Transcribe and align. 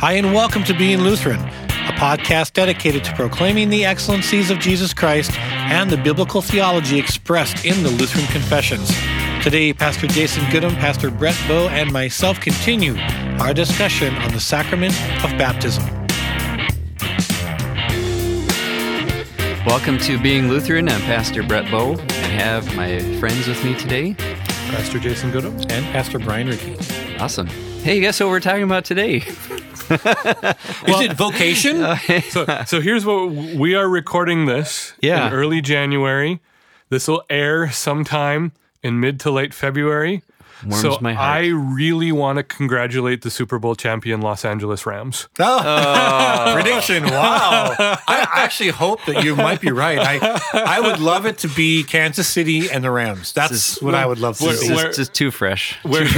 Hi, 0.00 0.12
and 0.12 0.32
welcome 0.32 0.62
to 0.62 0.74
Being 0.74 1.00
Lutheran, 1.00 1.40
a 1.40 1.92
podcast 1.98 2.52
dedicated 2.52 3.02
to 3.02 3.12
proclaiming 3.14 3.68
the 3.68 3.84
excellencies 3.84 4.48
of 4.48 4.60
Jesus 4.60 4.94
Christ 4.94 5.36
and 5.40 5.90
the 5.90 5.96
biblical 5.96 6.40
theology 6.40 7.00
expressed 7.00 7.64
in 7.64 7.82
the 7.82 7.88
Lutheran 7.90 8.24
Confessions. 8.26 8.92
Today, 9.42 9.72
Pastor 9.72 10.06
Jason 10.06 10.48
Goodham, 10.52 10.76
Pastor 10.76 11.10
Brett 11.10 11.36
Bow, 11.48 11.66
and 11.70 11.92
myself 11.92 12.38
continue 12.38 12.96
our 13.40 13.52
discussion 13.52 14.14
on 14.14 14.30
the 14.30 14.38
sacrament 14.38 14.94
of 15.24 15.32
baptism. 15.36 15.82
Welcome 19.66 19.98
to 19.98 20.16
Being 20.22 20.48
Lutheran. 20.48 20.88
I'm 20.88 21.00
Pastor 21.00 21.42
Brett 21.42 21.68
Bow. 21.72 21.98
I 21.98 22.28
have 22.38 22.72
my 22.76 23.00
friends 23.18 23.48
with 23.48 23.64
me 23.64 23.74
today. 23.74 24.14
Pastor 24.14 25.00
Jason 25.00 25.32
Goodham. 25.32 25.56
And 25.70 25.84
Pastor 25.86 26.20
Brian 26.20 26.46
Ricky. 26.46 26.76
Awesome. 27.18 27.48
Hey, 27.82 27.98
guess 27.98 28.20
what 28.20 28.28
we're 28.28 28.38
talking 28.38 28.62
about 28.62 28.84
today? 28.84 29.26
Is 29.90 31.00
it 31.00 31.12
vocation? 31.14 31.78
So, 32.30 32.46
so 32.66 32.80
here's 32.80 33.04
what 33.06 33.30
we 33.30 33.74
are 33.74 33.88
recording 33.88 34.46
this 34.46 34.92
Yeah. 35.00 35.28
in 35.28 35.32
early 35.32 35.60
January. 35.60 36.40
This 36.90 37.08
will 37.08 37.22
air 37.30 37.70
sometime 37.70 38.52
in 38.82 39.00
mid 39.00 39.20
to 39.20 39.30
late 39.30 39.52
February. 39.54 40.22
Warms 40.66 40.80
so 40.82 40.98
my 41.00 41.12
heart. 41.12 41.44
I 41.44 41.46
really 41.48 42.10
want 42.12 42.38
to 42.38 42.42
congratulate 42.42 43.22
the 43.22 43.30
Super 43.30 43.58
Bowl 43.58 43.74
champion 43.76 44.20
Los 44.20 44.44
Angeles 44.44 44.84
Rams. 44.86 45.28
Oh, 45.40 46.52
prediction! 46.60 47.04
Wow, 47.04 47.74
I 47.78 48.26
actually 48.34 48.70
hope 48.70 49.04
that 49.06 49.22
you 49.24 49.36
might 49.36 49.60
be 49.60 49.70
right. 49.70 49.98
I 49.98 50.40
I 50.52 50.80
would 50.80 50.98
love 51.00 51.26
it 51.26 51.38
to 51.38 51.48
be 51.48 51.84
Kansas 51.84 52.28
City 52.28 52.68
and 52.70 52.82
the 52.82 52.90
Rams. 52.90 53.32
That's 53.32 53.52
is- 53.76 53.82
what 53.82 53.94
I 53.94 54.04
would 54.06 54.18
love 54.18 54.38
to 54.38 54.44
Where- 54.44 54.54
see. 54.56 54.68
This 54.68 54.76
where- 54.76 54.88
is 54.90 54.96
just 54.96 55.14
too 55.14 55.30
fresh. 55.30 55.76
Where 55.84 56.04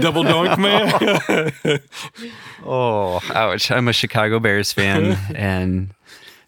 double 0.00 0.24
doink 0.24 0.58
man. 0.58 1.80
Oh, 2.64 3.20
ouch. 3.34 3.70
I'm 3.70 3.88
a 3.88 3.92
Chicago 3.92 4.38
Bears 4.38 4.72
fan, 4.72 5.18
and 5.34 5.90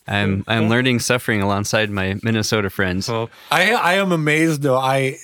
I'm 0.06 0.44
I'm 0.48 0.69
learning 0.69 1.00
suffering 1.00 1.41
alongside 1.42 1.91
my 1.91 2.17
Minnesota 2.22 2.70
friends. 2.70 3.09
well, 3.09 3.31
I 3.50 3.72
I 3.72 3.94
am 3.94 4.12
amazed 4.12 4.62
though. 4.62 4.78
I 4.78 5.17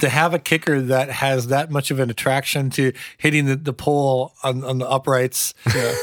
to 0.00 0.08
have 0.08 0.32
a 0.34 0.38
kicker 0.38 0.80
that 0.80 1.10
has 1.10 1.48
that 1.48 1.70
much 1.70 1.90
of 1.90 2.00
an 2.00 2.08
attraction 2.10 2.70
to 2.70 2.92
hitting 3.18 3.44
the, 3.46 3.56
the 3.56 3.72
pole 3.72 4.32
on, 4.42 4.64
on 4.64 4.78
the 4.78 4.88
uprights 4.88 5.52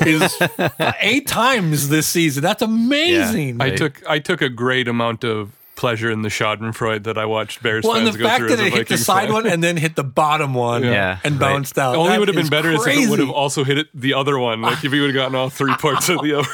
is 0.06 0.38
eight 1.00 1.28
times 1.28 1.90
this 1.90 2.08
season. 2.08 2.44
That's 2.44 2.62
amazing. 2.62 3.62
I 3.62 3.66
Right. 3.70 3.78
took 3.78 4.02
I 4.08 4.20
took 4.20 4.42
a 4.42 4.50
great 4.50 4.88
amount 4.88 5.24
of 5.24 5.52
pleasure 5.80 6.12
in 6.12 6.22
the 6.24 6.30
Schadenfreude 6.30 7.04
that 7.06 7.18
I 7.18 7.26
watched 7.26 7.64
Bears 7.64 7.86
well, 7.86 7.96
and 7.96 8.06
fans 8.06 8.18
the 8.18 8.20
go 8.24 8.28
fact 8.28 8.40
through 8.40 8.50
that 8.50 8.54
as 8.56 8.60
a 8.60 8.66
it 8.68 8.74
hit 8.74 8.88
the 8.90 8.98
side 8.98 9.26
fan. 9.26 9.34
one 9.34 9.48
and 9.48 9.64
then 9.64 9.78
hit 9.78 9.96
the 9.96 10.04
bottom 10.04 10.54
one 10.54 10.84
Yeah, 10.84 11.20
and 11.24 11.40
right. 11.40 11.54
bounced 11.54 11.80
out. 11.80 11.96
Only 11.96 12.10
That 12.12 12.20
would 12.20 12.28
have 12.28 12.36
been 12.36 12.44
is 12.44 12.50
better 12.50 12.70
is 12.72 12.86
if 12.86 12.94
it 12.94 13.10
would 13.10 13.20
have 13.20 13.28
crazy. 13.30 13.32
also 13.40 13.64
hit 13.64 13.78
it 13.78 13.88
the 13.94 14.14
other 14.14 14.38
one. 14.38 14.62
Like 14.62 14.84
if 14.84 14.92
he 14.92 15.00
would 15.00 15.08
have 15.12 15.16
gotten 15.16 15.36
all 15.36 15.50
three 15.50 15.74
parts 15.76 16.10
of 16.10 16.20
the 16.22 16.40
other. 16.40 16.50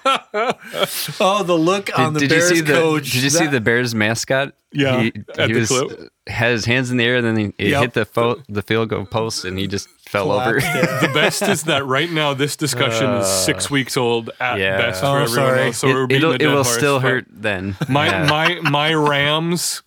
Oh, 1.20 1.42
the 1.42 1.56
look 1.58 1.96
on 1.98 2.12
the 2.14 2.20
did 2.20 2.28
Bears 2.30 2.50
you 2.50 2.56
see 2.56 2.62
the 2.62 2.72
coach. 2.72 3.10
Did 3.12 3.22
you 3.22 3.30
see 3.30 3.44
That- 3.44 3.50
the 3.52 3.60
Bears 3.60 3.94
mascot? 3.94 4.54
Yeah, 4.72 5.00
he, 5.02 5.12
at 5.36 5.48
he 5.48 5.54
the 5.54 5.58
was 5.60 5.68
clip. 5.68 6.12
had 6.28 6.52
his 6.52 6.64
hands 6.64 6.92
in 6.92 6.96
the 6.96 7.04
air, 7.04 7.16
and 7.16 7.26
then 7.26 7.36
he, 7.36 7.52
he 7.64 7.70
Yep. 7.70 7.82
hit 7.82 7.92
the 7.94 8.04
fo- 8.04 8.40
the 8.48 8.62
field 8.62 8.88
goal 8.88 9.04
post, 9.04 9.44
and 9.44 9.58
he 9.58 9.66
just 9.66 9.88
fell 10.10 10.32
over. 10.32 10.54
The 10.60 11.10
best 11.14 11.42
is 11.42 11.62
that 11.64 11.86
right 11.86 12.10
now 12.10 12.34
this 12.34 12.56
discussion 12.56 13.08
is 13.10 13.28
six 13.28 13.70
weeks 13.70 13.96
old 13.96 14.30
at 14.40 14.58
yeah. 14.58 14.76
best 14.76 15.00
for 15.00 15.06
Oh, 15.06 15.14
everyone 15.22 15.28
sorry. 15.28 15.62
else. 15.66 15.78
So 15.78 15.88
we're 15.88 16.06
it'll, 16.10 16.32
it 16.32 16.42
will 16.46 16.54
horse, 16.64 16.76
still 16.76 17.00
hurt 17.00 17.26
then. 17.30 17.76
My 17.88 18.06
Yeah. 18.06 18.26
my 18.26 18.60
my 18.68 18.92
Rams 18.94 19.82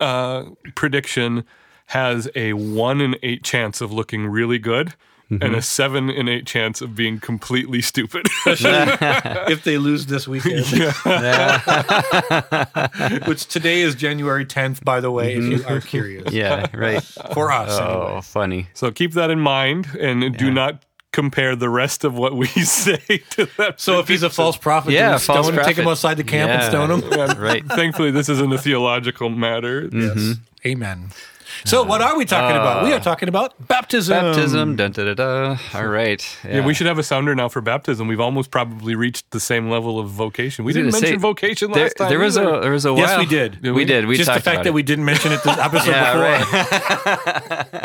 uh, 0.00 0.44
prediction 0.74 1.44
has 1.86 2.28
a 2.34 2.52
one 2.54 3.00
in 3.00 3.16
eight 3.22 3.42
chance 3.44 3.80
of 3.80 3.92
looking 3.92 4.26
really 4.26 4.58
good. 4.58 4.94
Mm-hmm. 5.30 5.42
And 5.42 5.54
a 5.54 5.62
seven 5.62 6.10
in 6.10 6.28
eight 6.28 6.46
chance 6.46 6.82
of 6.82 6.94
being 6.94 7.18
completely 7.18 7.80
stupid. 7.80 8.26
if 8.46 9.64
they 9.64 9.78
lose 9.78 10.06
this 10.06 10.28
weekend. 10.28 10.66
Which 13.26 13.46
today 13.46 13.80
is 13.80 13.94
January 13.94 14.44
10th, 14.44 14.84
by 14.84 15.00
the 15.00 15.10
way, 15.10 15.34
if 15.34 15.44
you 15.44 15.64
are 15.66 15.80
curious. 15.80 16.24
Mm-hmm. 16.24 16.36
yeah, 16.36 16.66
right. 16.76 17.02
For 17.32 17.50
us, 17.50 17.70
Oh, 17.80 18.02
anyway. 18.06 18.20
funny. 18.22 18.68
so 18.74 18.90
keep 18.90 19.12
that 19.12 19.30
in 19.30 19.40
mind 19.40 19.86
and 19.98 20.36
do 20.36 20.50
not 20.50 20.82
compare 21.12 21.56
the 21.56 21.70
rest 21.70 22.04
of 22.04 22.16
what 22.18 22.34
we 22.34 22.46
say 22.48 22.98
to 23.30 23.46
that. 23.56 23.80
So 23.80 24.00
if 24.00 24.08
he's 24.08 24.22
a 24.22 24.30
false 24.30 24.56
prophet, 24.56 24.92
Yeah, 24.92 25.10
do 25.10 25.14
we 25.14 25.18
stone 25.20 25.36
false 25.36 25.48
him, 25.48 25.64
take 25.64 25.78
him 25.78 25.88
outside 25.88 26.16
the 26.16 26.24
camp 26.24 26.50
and 26.50 26.62
stone 26.64 26.90
him? 26.90 27.38
Right. 27.40 27.64
Thankfully, 27.64 28.10
this 28.10 28.28
isn't 28.28 28.52
a 28.52 28.58
theological 28.58 29.30
matter. 29.30 29.88
Yes. 29.92 30.34
Amen. 30.66 31.10
So 31.64 31.82
what 31.84 32.00
are 32.02 32.16
we 32.16 32.24
talking 32.24 32.56
about? 32.56 32.84
We 32.84 32.92
are 32.92 32.96
uh, 32.96 33.00
talking 33.00 33.28
about 33.28 33.54
baptism. 33.68 34.12
Baptism. 34.12 34.76
Dun, 34.76 34.92
da, 34.92 35.04
da, 35.04 35.14
da. 35.14 35.56
All 35.74 35.86
right. 35.86 36.22
Yeah, 36.44 36.64
we 36.64 36.74
should 36.74 36.86
have 36.86 36.98
a 36.98 37.02
sounder 37.02 37.34
now 37.34 37.48
for 37.48 37.60
baptism. 37.60 38.08
We've 38.08 38.20
almost 38.20 38.50
probably 38.50 38.94
reached 38.94 39.30
the 39.30 39.40
same 39.40 39.68
level 39.70 39.98
of 39.98 40.10
vocation. 40.10 40.64
We 40.64 40.70
was 40.70 40.76
didn't 40.76 40.92
mention 40.92 41.08
say, 41.10 41.16
vocation 41.16 41.70
There, 41.72 41.84
last 41.84 41.96
time. 41.96 42.08
there 42.08 42.18
was 42.18 42.36
either. 42.36 42.54
a 42.54 42.60
there 42.60 42.72
was 42.72 42.84
a 42.84 42.92
while. 42.92 43.02
Yes, 43.02 43.18
we 43.18 43.26
did. 43.26 43.52
Did 43.62 43.70
we? 43.72 43.72
we? 43.72 43.84
did. 43.84 44.06
We 44.06 44.16
Just 44.16 44.28
the 44.28 44.34
fact 44.34 44.46
about 44.46 44.64
that 44.64 44.70
it. 44.70 44.74
we 44.74 44.82
didn't 44.82 45.04
mention 45.04 45.32
it 45.32 45.42
the 45.42 45.50
episode 45.52 45.90
Yeah, 45.94 46.38
before. 46.38 47.80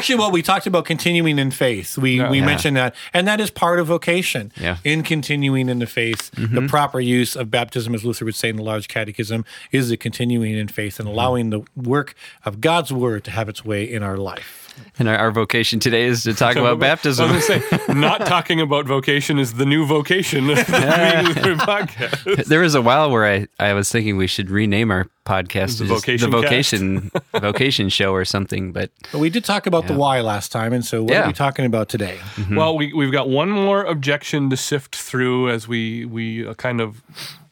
Actually, 0.00 0.14
well, 0.18 0.30
we 0.30 0.40
talked 0.40 0.66
about 0.66 0.86
continuing 0.86 1.38
in 1.38 1.50
faith. 1.50 1.98
We 1.98 2.22
we 2.24 2.38
Yeah. 2.38 2.46
mentioned 2.46 2.74
that, 2.78 2.94
and 3.12 3.28
that 3.28 3.38
is 3.38 3.50
part 3.50 3.78
of 3.78 3.86
vocation. 3.86 4.50
Yeah. 4.58 4.78
In 4.82 5.02
continuing 5.02 5.68
in 5.68 5.78
the 5.78 5.86
faith, 5.86 6.30
the 6.30 6.46
mm-hmm. 6.46 6.66
proper 6.68 7.00
use 7.00 7.36
of 7.36 7.50
baptism, 7.50 7.94
as 7.94 8.02
Luther 8.02 8.24
would 8.24 8.34
say 8.34 8.48
in 8.48 8.56
the 8.56 8.62
Large 8.62 8.88
Catechism, 8.88 9.44
is 9.72 9.90
the 9.90 9.98
continuing 9.98 10.54
in 10.54 10.68
faith 10.68 10.98
and 11.00 11.06
allowing 11.06 11.50
the 11.50 11.60
work 11.76 12.14
of 12.46 12.62
God's 12.62 12.90
Word 12.90 13.24
to 13.24 13.30
have 13.30 13.50
its 13.50 13.62
way 13.62 13.84
in 13.84 14.02
our 14.02 14.16
life. 14.16 14.69
And 14.98 15.08
our, 15.08 15.16
our 15.16 15.30
vocation 15.30 15.80
today 15.80 16.04
is 16.04 16.22
to 16.24 16.34
talk 16.34 16.56
about 16.62 16.78
baptism. 16.78 17.30
I 17.30 17.34
was 17.36 17.48
going 17.48 17.60
to 17.62 17.78
say, 17.78 17.94
not 17.94 18.26
talking 18.26 18.60
about 18.60 18.86
vocation 18.86 19.38
is 19.38 19.54
the 19.54 19.64
new 19.66 19.86
vocation 19.86 20.50
of 20.50 20.56
the 20.56 21.32
Being 21.42 21.56
podcast. 21.58 22.44
There 22.50 22.60
was 22.60 22.74
a 22.74 22.82
while 22.82 23.10
where 23.10 23.24
I, 23.26 23.46
I 23.58 23.72
was 23.72 23.90
thinking 23.90 24.16
we 24.16 24.26
should 24.26 24.50
rename 24.50 24.90
our 24.90 25.06
podcast 25.24 25.78
The 25.78 25.84
Vocation 25.84 26.30
the 26.30 26.36
vocation 26.36 27.10
vocation 27.40 27.88
show 27.88 28.12
or 28.12 28.24
something. 28.24 28.72
But 28.72 28.90
But 29.12 29.18
we 29.20 29.30
did 29.30 29.44
talk 29.44 29.66
about 29.66 29.86
the 29.86 29.94
why 29.94 30.20
last 30.20 30.50
time, 30.52 30.72
and 30.72 30.84
so 30.84 31.02
what 31.02 31.12
Yeah. 31.12 31.24
are 31.24 31.26
we 31.28 31.32
talking 31.32 31.64
about 31.64 31.88
today? 31.88 32.18
Well, 32.50 32.76
we, 32.76 32.92
we've 32.92 33.12
got 33.12 33.28
one 33.28 33.50
more 33.50 33.84
objection 33.84 34.50
to 34.50 34.56
sift 34.56 34.96
through 34.96 35.50
as 35.50 35.68
we, 35.68 36.04
we 36.04 36.46
uh, 36.46 36.54
kind 36.54 36.80
of 36.80 37.02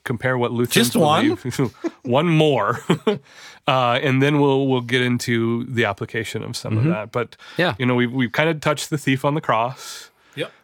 compare 0.05 0.39
what 0.39 0.51
Lutherans 0.53 0.89
Just 0.89 0.97
one? 0.97 1.35
believe. 1.35 1.75
One 2.09 2.27
more. 2.29 2.81
Uh, 3.69 3.99
and 4.03 4.23
then 4.23 4.41
we'll 4.41 4.67
we'll 4.67 4.81
get 4.81 5.03
into 5.03 5.63
the 5.65 5.85
application 5.85 6.43
of 6.43 6.57
some 6.57 6.79
of 6.79 6.85
that. 6.85 7.13
But 7.13 7.37
Yeah. 7.59 7.75
you 7.79 7.85
know, 7.85 7.95
we've 7.95 8.11
we've 8.11 8.33
kind 8.33 8.49
of 8.49 8.63
touched 8.63 8.89
the 8.89 8.97
thief 8.97 9.27
on 9.27 9.35
the 9.35 9.43
cross. 9.43 10.08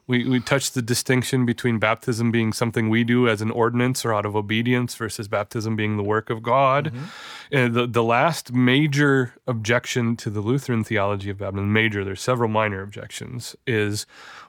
Yep. 0.06 0.08
We, 0.24 0.28
we 0.28 0.40
touched 0.40 0.74
the 0.74 0.82
distinction 0.82 1.46
between 1.46 1.78
baptism 1.78 2.30
being 2.30 2.52
something 2.52 2.88
we 2.90 3.04
do 3.04 3.28
as 3.28 3.40
an 3.40 3.50
ordinance 3.50 4.04
or 4.04 4.12
out 4.12 4.26
of 4.26 4.36
obedience 4.36 4.94
versus 4.94 5.28
baptism 5.28 5.76
being 5.76 5.96
the 5.96 6.02
work 6.02 6.28
of 6.30 6.42
God. 6.42 6.92
And 7.50 7.74
the, 7.74 7.86
the 7.86 8.02
last 8.02 8.52
major 8.52 9.34
objection 9.46 10.16
to 10.16 10.30
the 10.30 10.40
Lutheran 10.40 10.84
theology 10.84 11.30
of 11.30 11.38
baptism, 11.38 11.72
major, 11.72 12.04
there's 12.04 12.20
several 12.20 12.48
minor 12.50 12.82
objections, 12.82 13.56
is 13.66 14.04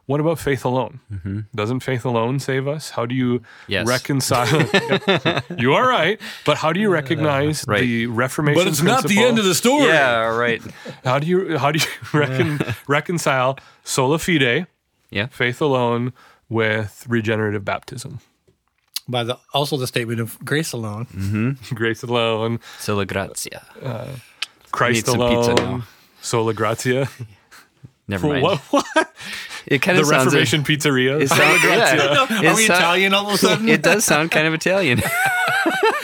what 0.07 0.19
about 0.19 0.37
faith 0.39 0.63
alone? 0.65 0.99
Mm-hmm. 1.11 1.39
Doesn't 1.55 1.79
faith 1.79 2.05
alone 2.05 2.39
save 2.39 2.67
us? 2.67 2.91
How 2.91 3.05
do 3.07 3.15
you 3.15 3.41
Yes. 3.67 3.87
reconcile? 3.87 4.45
You 5.57 5.73
are 5.73 5.87
right, 5.87 6.19
but 6.45 6.57
how 6.57 6.73
do 6.73 6.79
you 6.79 6.89
recognize 6.89 7.63
Right. 7.67 7.81
the 7.81 8.07
Reformation? 8.07 8.59
But 8.61 8.67
it's 8.67 8.81
not 8.83 9.03
the 9.07 9.19
end 9.23 9.39
of 9.39 9.45
the 9.45 9.55
story. 9.55 9.85
yeah, 9.87 10.27
right. 10.27 10.61
How 11.03 11.17
do 11.19 11.25
you 11.27 11.57
how 11.57 11.71
do 11.71 11.79
you 11.79 11.87
recon, 12.19 12.59
reconcile 12.87 13.57
sola 13.83 14.19
fide, 14.19 14.67
Yeah. 15.15 15.27
faith 15.27 15.61
alone, 15.61 16.11
with 16.49 17.05
regenerative 17.09 17.63
baptism? 17.65 18.19
By 19.07 19.23
the 19.23 19.37
also 19.53 19.77
the 19.77 19.87
statement 19.87 20.19
of 20.19 20.37
grace 20.43 20.71
alone. 20.73 21.05
Mm-hmm. 21.07 21.75
Grace 21.81 22.01
alone, 22.03 22.59
Sola 22.79 23.05
gratia. 23.05 23.63
Uh, 23.81 24.07
Christ 24.71 25.05
Need 25.07 25.11
some 25.11 25.21
alone, 25.21 25.35
pizza 25.35 25.53
now. 25.63 25.83
sola 26.21 26.53
gratia. 26.53 27.07
Never 28.07 28.27
mind. 28.27 28.43
What, 28.43 28.59
what? 28.71 28.85
It 29.67 29.81
kind 29.81 29.97
The 29.97 30.01
of 30.03 30.07
sounds. 30.07 30.25
Reformation 30.25 30.63
pizzeria. 30.63 31.19
It 31.21 31.27
sounds 31.29 31.63
yeah. 31.63 32.25
Are 32.29 32.45
It 32.45 32.55
we 32.55 32.65
sound- 32.67 32.79
Italian 32.81 33.13
all 33.15 33.27
of 33.29 33.33
a 33.33 33.37
sudden? 33.39 33.67
It 33.67 33.81
does 33.81 34.05
sound 34.05 34.29
kind 34.29 34.45
of 34.45 34.53
Italian. 34.53 35.01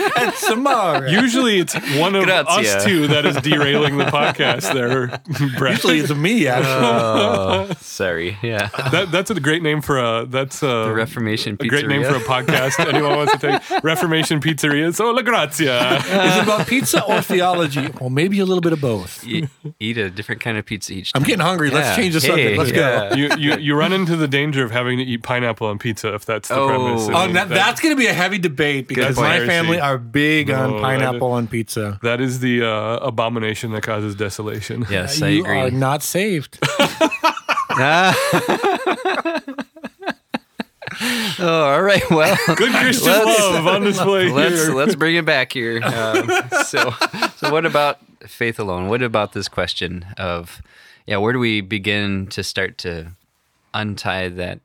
Samara. 0.36 1.12
Usually 1.12 1.60
it's 1.60 1.74
one 1.98 2.16
of 2.16 2.24
Grazia. 2.26 2.78
us 2.78 2.86
two 2.86 3.08
that 3.08 3.26
is 3.26 3.36
derailing 3.38 3.98
the 3.98 4.06
podcast 4.06 4.74
there, 4.74 5.08
Brett. 5.58 5.74
Usually 5.74 6.00
it's 6.00 6.14
me, 6.14 6.48
actually. 6.48 6.72
oh, 6.74 7.70
sorry. 7.82 8.38
Yeah. 8.42 8.68
That, 8.92 9.10
that's 9.12 9.30
a 9.32 9.40
great 9.40 9.64
name 9.64 9.82
for 9.82 9.98
a 10.00 10.26
that's 10.26 10.62
a, 10.64 10.66
The 10.66 10.94
Reformation 10.94 11.58
a 11.60 11.68
great 11.68 11.88
name 11.88 12.04
for 12.04 12.16
a 12.16 12.20
podcast. 12.20 12.80
Anyone 12.86 13.16
wants 13.18 13.34
to 13.34 13.40
take 13.40 13.84
Reformation 13.84 14.40
Pizzeria? 14.42 14.94
Sola 14.94 15.24
Grazia. 15.24 15.98
Is 15.98 16.38
it 16.38 16.44
about 16.44 16.68
pizza 16.68 17.04
or 17.06 17.22
theology? 17.22 17.88
Well, 18.00 18.10
maybe 18.10 18.40
a 18.40 18.46
little 18.46 18.62
bit 18.62 18.74
of 18.74 18.82
both. 18.82 19.26
eat, 19.26 19.50
eat 19.80 19.98
a 19.98 20.10
different 20.10 20.42
kind 20.42 20.58
of 20.58 20.66
pizza 20.66 20.94
each 20.94 21.14
time. 21.14 21.22
I'm 21.22 21.26
getting 21.28 21.42
hungry. 21.42 21.70
Let's 21.70 21.90
Yeah. 21.90 21.96
change 21.96 22.14
the 22.14 22.22
subject. 22.22 22.58
Let's 22.58 22.72
yeah. 22.72 23.10
go. 23.10 23.16
you, 23.16 23.30
you 23.38 23.58
you 23.58 23.76
run 23.76 23.94
into 23.94 24.16
the 24.16 24.28
danger 24.28 24.64
of 24.64 24.72
having 24.72 24.98
to 24.98 25.04
eat 25.04 25.24
pineapple 25.24 25.68
on 25.68 25.78
pizza 25.80 26.14
if 26.14 26.26
that's 26.26 26.48
the 26.50 26.56
Oh. 26.56 26.68
premise. 26.68 27.08
Oh, 27.10 27.14
oh 27.14 27.26
And 27.26 27.36
that, 27.36 27.50
that- 27.50 27.56
that's 27.56 27.80
going 27.82 27.96
to 27.96 28.00
be 28.00 28.08
a 28.08 28.14
heavy 28.14 28.38
debate 28.40 28.88
because 28.88 29.16
my 29.18 29.46
family 29.46 29.80
are 29.80 29.91
big 29.98 30.50
on 30.50 30.72
No, 30.72 30.78
I 30.80 30.82
pineapple 30.82 31.32
on 31.32 31.48
pizza. 31.48 32.00
that 32.04 32.20
is 32.22 32.40
the 32.40 32.64
uh, 32.64 32.98
abomination 32.98 33.72
that 33.74 33.84
causes 33.84 34.16
desolation. 34.16 34.86
Yes, 34.92 35.22
I 35.22 35.28
you 35.30 35.42
agree. 35.44 35.60
are 35.60 35.72
not 35.72 36.04
saved. 36.04 36.60
Oh, 41.40 41.64
all 41.64 41.82
right. 41.82 42.08
Well, 42.12 42.38
Good 42.56 42.72
Christian 42.74 43.08
Let's- 43.14 43.40
love 43.40 43.66
on 43.66 43.82
display 43.84 44.30
let's 44.30 44.66
here. 44.66 44.76
let's 44.76 44.94
bring 44.96 45.16
it 45.16 45.26
back 45.26 45.54
here. 45.54 45.82
Um, 45.84 46.30
so, 46.66 46.92
so 47.38 47.52
what 47.52 47.66
about 47.66 47.98
faith 48.28 48.60
alone? 48.60 48.88
What 48.90 49.02
about 49.02 49.34
this 49.34 49.48
question 49.48 50.06
of, 50.18 50.62
yeah, 51.08 51.18
where 51.18 51.34
do 51.34 51.40
we 51.40 51.62
begin 51.62 52.28
to 52.28 52.44
start 52.44 52.78
to 52.80 53.14
untie 53.74 54.28
that? 54.30 54.60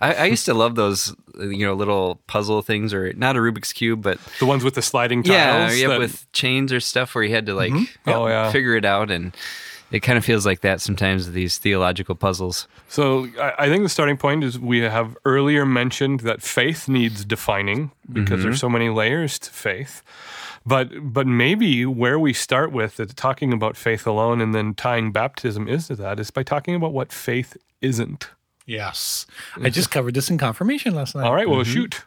I, 0.00 0.14
I 0.14 0.24
used 0.26 0.44
to 0.46 0.54
love 0.54 0.74
those, 0.74 1.14
you 1.38 1.66
know, 1.66 1.74
little 1.74 2.20
puzzle 2.26 2.62
things, 2.62 2.94
or 2.94 3.12
not 3.14 3.36
a 3.36 3.40
Rubik's 3.40 3.72
cube, 3.72 4.02
but 4.02 4.18
the 4.38 4.46
ones 4.46 4.64
with 4.64 4.74
the 4.74 4.82
sliding 4.82 5.24
yeah, 5.24 5.52
tiles. 5.52 5.78
yeah, 5.78 5.88
that- 5.88 5.98
with 5.98 6.30
chains 6.32 6.72
or 6.72 6.80
stuff 6.80 7.14
where 7.14 7.24
you 7.24 7.34
had 7.34 7.46
to 7.46 7.54
like 7.54 7.72
mm-hmm. 7.72 8.10
Oh, 8.10 8.26
yeah. 8.26 8.50
figure 8.50 8.76
it 8.76 8.84
out, 8.84 9.10
and 9.10 9.36
it 9.90 10.00
kind 10.00 10.18
of 10.18 10.24
feels 10.24 10.44
like 10.46 10.60
that 10.60 10.80
sometimes. 10.80 11.32
These 11.32 11.58
theological 11.58 12.14
puzzles. 12.14 12.68
So 12.88 13.28
I, 13.40 13.54
I 13.58 13.68
think 13.68 13.82
the 13.82 13.88
starting 13.88 14.16
point 14.16 14.44
is 14.44 14.58
we 14.58 14.80
have 14.80 15.16
earlier 15.24 15.64
mentioned 15.66 16.20
that 16.20 16.42
faith 16.42 16.88
needs 16.88 17.24
defining 17.24 17.90
because 18.12 18.42
there's 18.42 18.56
mm-hmm. 18.56 18.66
so 18.66 18.68
many 18.68 18.90
layers 18.90 19.38
to 19.40 19.50
faith. 19.50 20.02
But 20.66 21.12
but 21.12 21.26
maybe 21.26 21.86
where 21.86 22.18
we 22.18 22.32
start 22.32 22.72
with 22.72 23.00
is 23.00 23.14
talking 23.14 23.52
about 23.52 23.76
faith 23.76 24.06
alone 24.06 24.40
and 24.40 24.54
then 24.54 24.74
tying 24.74 25.12
baptism 25.12 25.66
is 25.66 25.88
to 25.88 25.96
that 25.96 26.20
is 26.20 26.30
by 26.30 26.42
talking 26.42 26.74
about 26.74 26.92
what 26.92 27.10
faith 27.10 27.56
isn't. 27.80 28.28
Yes. 28.68 29.26
I 29.56 29.70
just 29.70 29.90
covered 29.90 30.14
this 30.14 30.28
in 30.28 30.36
confirmation 30.36 30.94
last 30.94 31.14
night. 31.14 31.24
All 31.24 31.34
right, 31.34 31.48
well 31.48 31.60
mm-hmm. 31.60 31.72
shoot. 31.72 32.02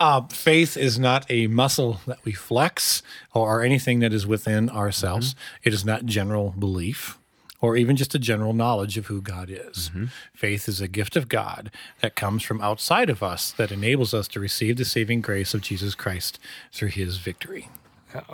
Uh, 0.00 0.22
faith 0.28 0.76
is 0.76 0.98
not 0.98 1.24
a 1.30 1.46
muscle 1.46 2.00
that 2.06 2.18
we 2.24 2.32
flex 2.32 3.02
or 3.34 3.62
anything 3.62 4.00
that 4.00 4.12
is 4.12 4.26
within 4.26 4.68
ourselves. 4.68 5.34
Mm-hmm. 5.34 5.68
It 5.68 5.74
is 5.74 5.84
not 5.84 6.04
general 6.04 6.54
belief 6.58 7.18
or 7.60 7.76
even 7.76 7.94
just 7.94 8.14
a 8.14 8.18
general 8.18 8.52
knowledge 8.52 8.98
of 8.98 9.06
who 9.06 9.22
God 9.22 9.48
is. 9.48 9.90
Mm-hmm. 9.90 10.06
Faith 10.34 10.68
is 10.68 10.80
a 10.80 10.88
gift 10.88 11.16
of 11.16 11.28
God 11.28 11.70
that 12.00 12.16
comes 12.16 12.42
from 12.42 12.60
outside 12.60 13.08
of 13.08 13.22
us 13.22 13.52
that 13.52 13.70
enables 13.70 14.12
us 14.12 14.26
to 14.28 14.40
receive 14.40 14.76
the 14.78 14.84
saving 14.84 15.20
grace 15.20 15.54
of 15.54 15.60
Jesus 15.60 15.94
Christ 15.94 16.40
through 16.72 16.88
his 16.88 17.18
victory. 17.18 17.68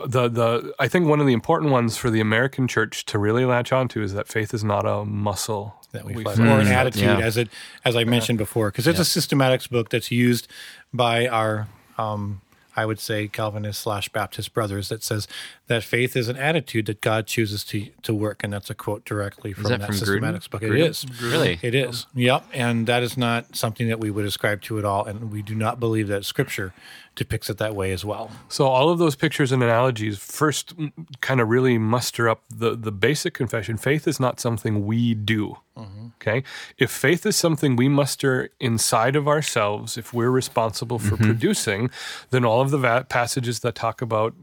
The 0.07 0.29
the 0.29 0.75
I 0.79 0.89
think 0.89 1.07
one 1.07 1.21
of 1.21 1.27
the 1.27 1.33
important 1.33 1.73
ones 1.73 1.97
for 1.97 2.11
the 2.11 2.21
American 2.21 2.69
church 2.69 3.05
to 3.07 3.19
really 3.19 3.45
latch 3.45 3.73
onto 3.73 4.03
is 4.03 4.13
that 4.15 4.29
faith 4.29 4.53
is 4.55 4.65
not 4.65 4.87
a 4.87 5.05
muscle 5.05 5.75
that 5.93 6.05
we, 6.05 6.15
we 6.15 6.23
flex, 6.23 6.39
flex. 6.39 6.51
or 6.51 6.61
an 6.61 6.69
attitude, 6.69 7.03
yeah. 7.03 7.19
as 7.19 7.37
it 7.37 7.49
as 7.85 7.97
I 7.97 8.05
mentioned 8.05 8.39
before, 8.39 8.71
because 8.71 8.87
it's 8.87 8.99
a 8.99 9.03
systematics 9.03 9.69
book 9.69 9.89
that's 9.89 10.11
used 10.11 10.49
by 10.93 11.27
our, 11.27 11.69
um, 11.97 12.41
I 12.77 12.85
would 12.87 13.01
say, 13.01 13.27
Calvinist 13.29 13.81
slash 13.81 14.09
Baptist 14.11 14.53
brothers 14.55 14.89
that 14.91 15.03
says 15.03 15.27
that 15.67 15.83
faith 15.83 16.17
is 16.17 16.29
an 16.29 16.37
attitude 16.37 16.87
that 16.87 17.01
God 17.01 17.27
chooses 17.27 17.65
to 17.65 17.89
to 18.03 18.15
work, 18.15 18.45
and 18.45 18.53
that's 18.53 18.71
a 18.71 18.75
quote 18.75 19.05
directly 19.05 19.53
from 19.53 19.65
that 19.65 19.81
that, 19.81 19.87
from 19.87 19.97
Grudem? 19.97 20.21
systematics 20.21 20.51
book. 20.51 20.63
It 20.63 20.71
Grudem? 20.71 20.89
is 20.89 21.07
Really? 21.23 21.59
it 21.63 21.75
is. 21.75 22.07
Yep, 22.15 22.45
and 22.53 22.87
that 22.87 23.03
is 23.03 23.17
not 23.17 23.57
something 23.57 23.89
that 23.89 23.99
we 23.99 24.11
would 24.11 24.25
ascribe 24.25 24.63
to 24.63 24.79
at 24.79 24.85
all, 24.85 25.05
and 25.05 25.33
we 25.33 25.43
do 25.43 25.55
not 25.55 25.81
believe 25.81 26.09
that 26.09 26.25
Scripture 26.25 26.75
depicts 27.19 27.51
it 27.51 27.59
that 27.59 27.75
way 27.75 27.93
as 27.93 28.05
well. 28.05 28.31
So 28.49 28.67
all 28.67 28.89
of 28.89 28.99
those 28.99 29.17
pictures 29.17 29.53
and 29.53 29.63
analogies 29.63 30.17
first 30.19 30.75
kind 31.21 31.41
of 31.41 31.49
really 31.49 31.77
muster 31.77 32.29
up 32.29 32.45
the 32.49 32.77
the 32.77 32.93
basic 32.93 33.35
confession. 33.35 33.77
Faith 33.77 34.09
is 34.09 34.19
not 34.19 34.41
something 34.41 34.87
we 34.87 35.15
do. 35.15 35.59
Mm-hmm. 35.77 36.07
Okay, 36.23 36.45
if 36.79 36.91
faith 36.91 37.27
is 37.27 37.37
something 37.37 37.77
we 37.77 37.89
muster 37.89 38.51
inside 38.61 39.17
of 39.17 39.29
ourselves, 39.29 39.99
if 39.99 40.15
we're 40.15 40.31
responsible 40.31 40.99
for 40.99 41.17
mm-hmm. 41.17 41.25
producing, 41.25 41.91
then 42.31 42.45
all 42.45 42.61
of 42.61 42.71
the 42.71 42.79
va- 42.79 43.07
passages 43.09 43.61
that 43.61 43.75
talk 43.75 44.01
about 44.01 44.35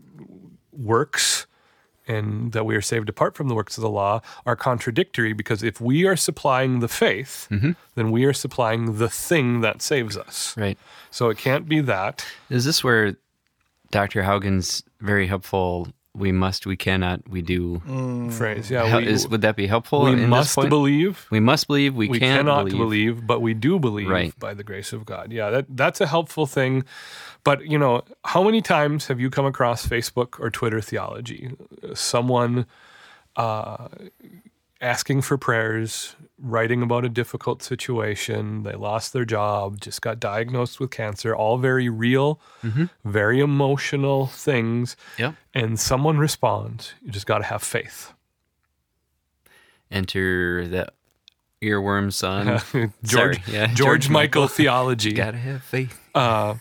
works 0.72 1.48
and 2.08 2.52
that 2.52 2.66
we 2.66 2.76
are 2.76 2.82
saved 2.82 3.10
apart 3.10 3.36
from 3.36 3.48
the 3.48 3.56
works 3.56 3.78
of 3.78 3.82
the 3.82 3.90
law 3.90 4.22
are 4.46 4.56
contradictory 4.56 5.34
because 5.34 5.64
if 5.64 5.82
we 5.82 6.06
are 6.06 6.16
supplying 6.16 6.80
the 6.80 6.88
faith, 6.88 7.48
mm-hmm. 7.52 7.72
then 7.96 8.12
we 8.12 8.26
are 8.26 8.34
supplying 8.34 8.98
the 8.98 9.10
thing 9.10 9.62
that 9.62 9.82
saves 9.82 10.18
us. 10.18 10.56
Right. 10.58 10.78
So 11.12 11.30
it 11.30 11.38
can't 11.38 11.68
be 11.68 11.82
that. 11.82 12.26
Is 12.50 12.66
this 12.66 12.84
where 12.84 13.16
Dr. 13.92 14.24
Haugen's 14.24 14.84
very 15.00 15.28
helpful? 15.28 15.88
We 16.16 16.32
must, 16.32 16.66
we 16.66 16.78
cannot, 16.78 17.28
we 17.28 17.42
do. 17.42 17.80
Phrase, 18.32 18.72
yeah. 18.72 18.86
Hel- 18.86 19.00
we- 19.02 19.08
is, 19.08 19.28
would 19.28 19.42
that 19.42 19.56
be 19.56 19.68
helpful? 19.68 20.04
we 20.06 20.12
in 20.14 20.20
this 20.22 20.30
must 20.30 20.56
point? 20.56 20.70
believe. 20.70 21.28
We 21.30 21.40
must 21.40 21.68
believe. 21.68 21.94
We, 21.96 22.08
We 22.08 22.20
can't 22.20 22.40
cannot 22.40 22.66
believe. 22.66 22.78
believe. 22.78 23.28
but 23.28 23.42
we 23.42 23.54
do 23.54 23.80
believe 23.80 24.10
Right. 24.10 24.38
by 24.40 24.54
the 24.54 24.64
grace 24.64 24.94
of 24.94 25.06
God. 25.06 25.32
Yeah, 25.32 25.50
that 25.50 25.66
that's 25.70 26.00
a 26.02 26.08
helpful 26.08 26.46
thing. 26.48 26.84
But 27.44 27.66
you 27.66 27.78
know, 27.78 28.04
how 28.24 28.44
many 28.44 28.62
times 28.62 29.08
have 29.08 29.20
you 29.20 29.30
come 29.30 29.46
across 29.46 29.86
Facebook 29.86 30.40
or 30.40 30.50
Twitter 30.50 30.82
theology? 30.82 31.52
Someone 31.94 32.66
uh, 33.36 33.90
asking 34.82 35.22
for 35.22 35.38
prayers, 35.38 36.16
writing 36.38 36.82
about 36.82 37.06
a 37.06 37.10
difficult 37.10 37.64
situation. 37.64 38.64
They 38.64 38.74
lost 38.74 39.14
their 39.14 39.26
job, 39.26 39.80
just 39.80 40.02
got 40.02 40.20
diagnosed 40.20 40.80
with 40.80 40.92
cancer. 40.92 41.36
All 41.36 41.58
very 41.58 41.90
real, 41.90 42.40
very 43.04 43.40
emotional 43.40 44.28
things. 44.28 44.96
Yep. 45.18 45.36
And 45.54 45.80
someone 45.80 46.18
responds. 46.18 46.94
You 47.04 47.12
just 47.12 47.26
got 47.26 47.40
to 47.40 47.46
have 47.46 47.64
faith. 47.64 48.14
Enter 49.92 50.68
the 50.68 50.88
earworm 51.62 52.12
son. 52.12 52.60
George, 53.04 53.42
Sorry, 53.42 53.42
yeah, 53.48 53.68
George, 53.68 53.78
George 53.78 54.10
Michael, 54.10 54.44
Michael. 54.44 54.48
theology. 54.56 55.14
Gotta 55.14 55.38
have 55.38 55.64
faith. 55.64 56.00
Uh, 56.14 56.56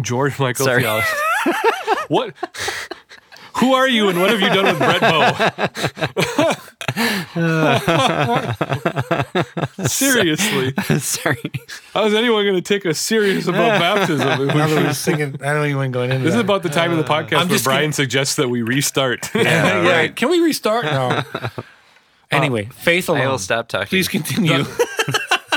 George 0.00 0.38
Michael 0.38 0.66
theology. 0.66 1.06
what? 2.08 2.34
Who 3.58 3.72
are 3.72 3.88
you, 3.88 4.08
and 4.10 4.20
what 4.20 4.30
have 4.30 4.40
you 4.40 4.48
done 4.48 4.64
with 4.66 4.78
Brett 4.78 5.00
Bowe? 5.00 6.52
Seriously, 9.86 10.72
Sorry. 10.98 11.50
how 11.92 12.04
is 12.04 12.14
anyone 12.14 12.44
going 12.44 12.54
to 12.56 12.62
take 12.62 12.86
us 12.86 12.98
serious 12.98 13.46
about 13.46 13.78
baptism? 13.80 14.28
if 14.28 14.38
we- 14.38 14.46
Now 14.46 14.66
that 14.68 14.84
we're 14.84 14.92
singing, 14.92 15.36
I 15.42 15.52
don't 15.52 15.66
even 15.68 15.92
going 15.92 16.10
into 16.10 16.24
This 16.24 16.34
is 16.34 16.40
about 16.40 16.62
the 16.62 16.68
time 16.68 16.92
of 16.92 16.98
the 16.98 17.04
uh, 17.04 17.08
podcast 17.22 17.32
I'm 17.34 17.48
where 17.48 17.56
just 17.56 17.64
Brian 17.64 17.92
suggests 17.92 18.36
that 18.36 18.48
we 18.48 18.62
restart. 18.62 19.34
yeah, 19.34 19.86
right. 19.86 20.14
Can 20.14 20.30
we 20.30 20.40
restart? 20.40 20.84
No. 20.84 21.22
anyway, 22.30 22.66
uh, 22.66 22.70
faith 22.72 23.08
alone. 23.08 23.20
I 23.22 23.28
will 23.28 23.38
stop 23.38 23.68
talking. 23.68 23.88
Please 23.88 24.08
continue. 24.08 24.64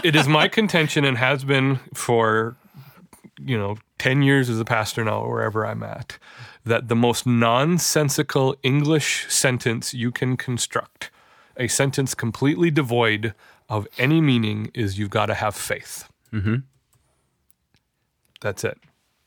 it 0.03 0.15
is 0.15 0.27
my 0.27 0.47
contention 0.47 1.05
and 1.05 1.17
has 1.17 1.43
been 1.43 1.79
for 1.93 2.55
you 3.41 3.57
know 3.57 3.77
10 3.99 4.21
years 4.21 4.49
as 4.49 4.59
a 4.59 4.65
pastor 4.65 5.03
now 5.05 5.25
wherever 5.25 5.65
i'm 5.65 5.81
at 5.81 6.17
that 6.65 6.89
the 6.89 6.95
most 6.95 7.25
nonsensical 7.25 8.53
english 8.63 9.25
sentence 9.29 9.93
you 9.93 10.11
can 10.11 10.35
construct 10.35 11.09
a 11.59 11.67
sentence 11.67 12.15
completely 12.15 12.71
devoid 12.71 13.33
of 13.69 13.87
any 13.97 14.21
meaning 14.21 14.71
is 14.73 14.97
you've 14.97 15.09
got 15.09 15.27
to 15.27 15.35
have 15.35 15.55
faith 15.55 16.09
mm-hmm. 16.33 16.55
that's 18.41 18.63
it 18.63 18.77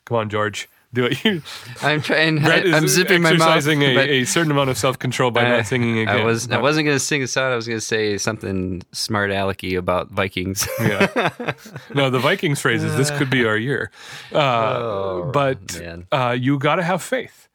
come 0.05 0.17
on 0.17 0.29
george 0.29 0.69
do 0.95 1.07
it 1.11 1.19
I'm 1.83 2.03
trying. 2.03 2.41
Brett 2.41 2.67
is 2.67 2.75
I, 2.75 2.77
am 2.77 2.89
zipping 2.89 3.23
my 3.23 3.31
mouth. 3.33 3.41
exercising 3.41 3.83
a, 3.83 3.97
a 3.97 4.25
certain 4.25 4.51
amount 4.51 4.71
of 4.71 4.77
self-control 4.77 5.31
by 5.31 5.45
I- 5.45 5.57
not 5.57 5.67
singing 5.67 5.99
again 5.99 6.21
I 6.21 6.25
was. 6.25 6.47
I 6.47 6.57
But- 6.57 6.63
wasn't 6.63 6.87
going 6.87 6.97
to 6.97 7.01
sing 7.01 7.23
a 7.23 7.27
song. 7.27 7.53
I 7.53 7.57
was 7.57 7.67
going 7.67 7.81
to 7.81 7.85
say 7.85 8.19
something 8.19 8.83
smart 8.93 9.31
alecky 9.31 9.79
about 9.79 10.11
Vikings. 10.11 10.69
yeah. 10.81 11.31
No, 11.95 12.11
the 12.11 12.19
Vikings 12.19 12.61
phrase 12.61 12.83
is 12.83 12.97
this 12.97 13.11
could 13.11 13.31
be 13.31 13.45
our 13.45 13.57
year. 13.57 13.91
Uh, 14.33 15.23
but 15.23 15.81
uh, 16.11 16.37
you 16.39 16.59
got 16.59 16.77
to 16.77 16.83
have 16.83 17.03
faith. 17.03 17.49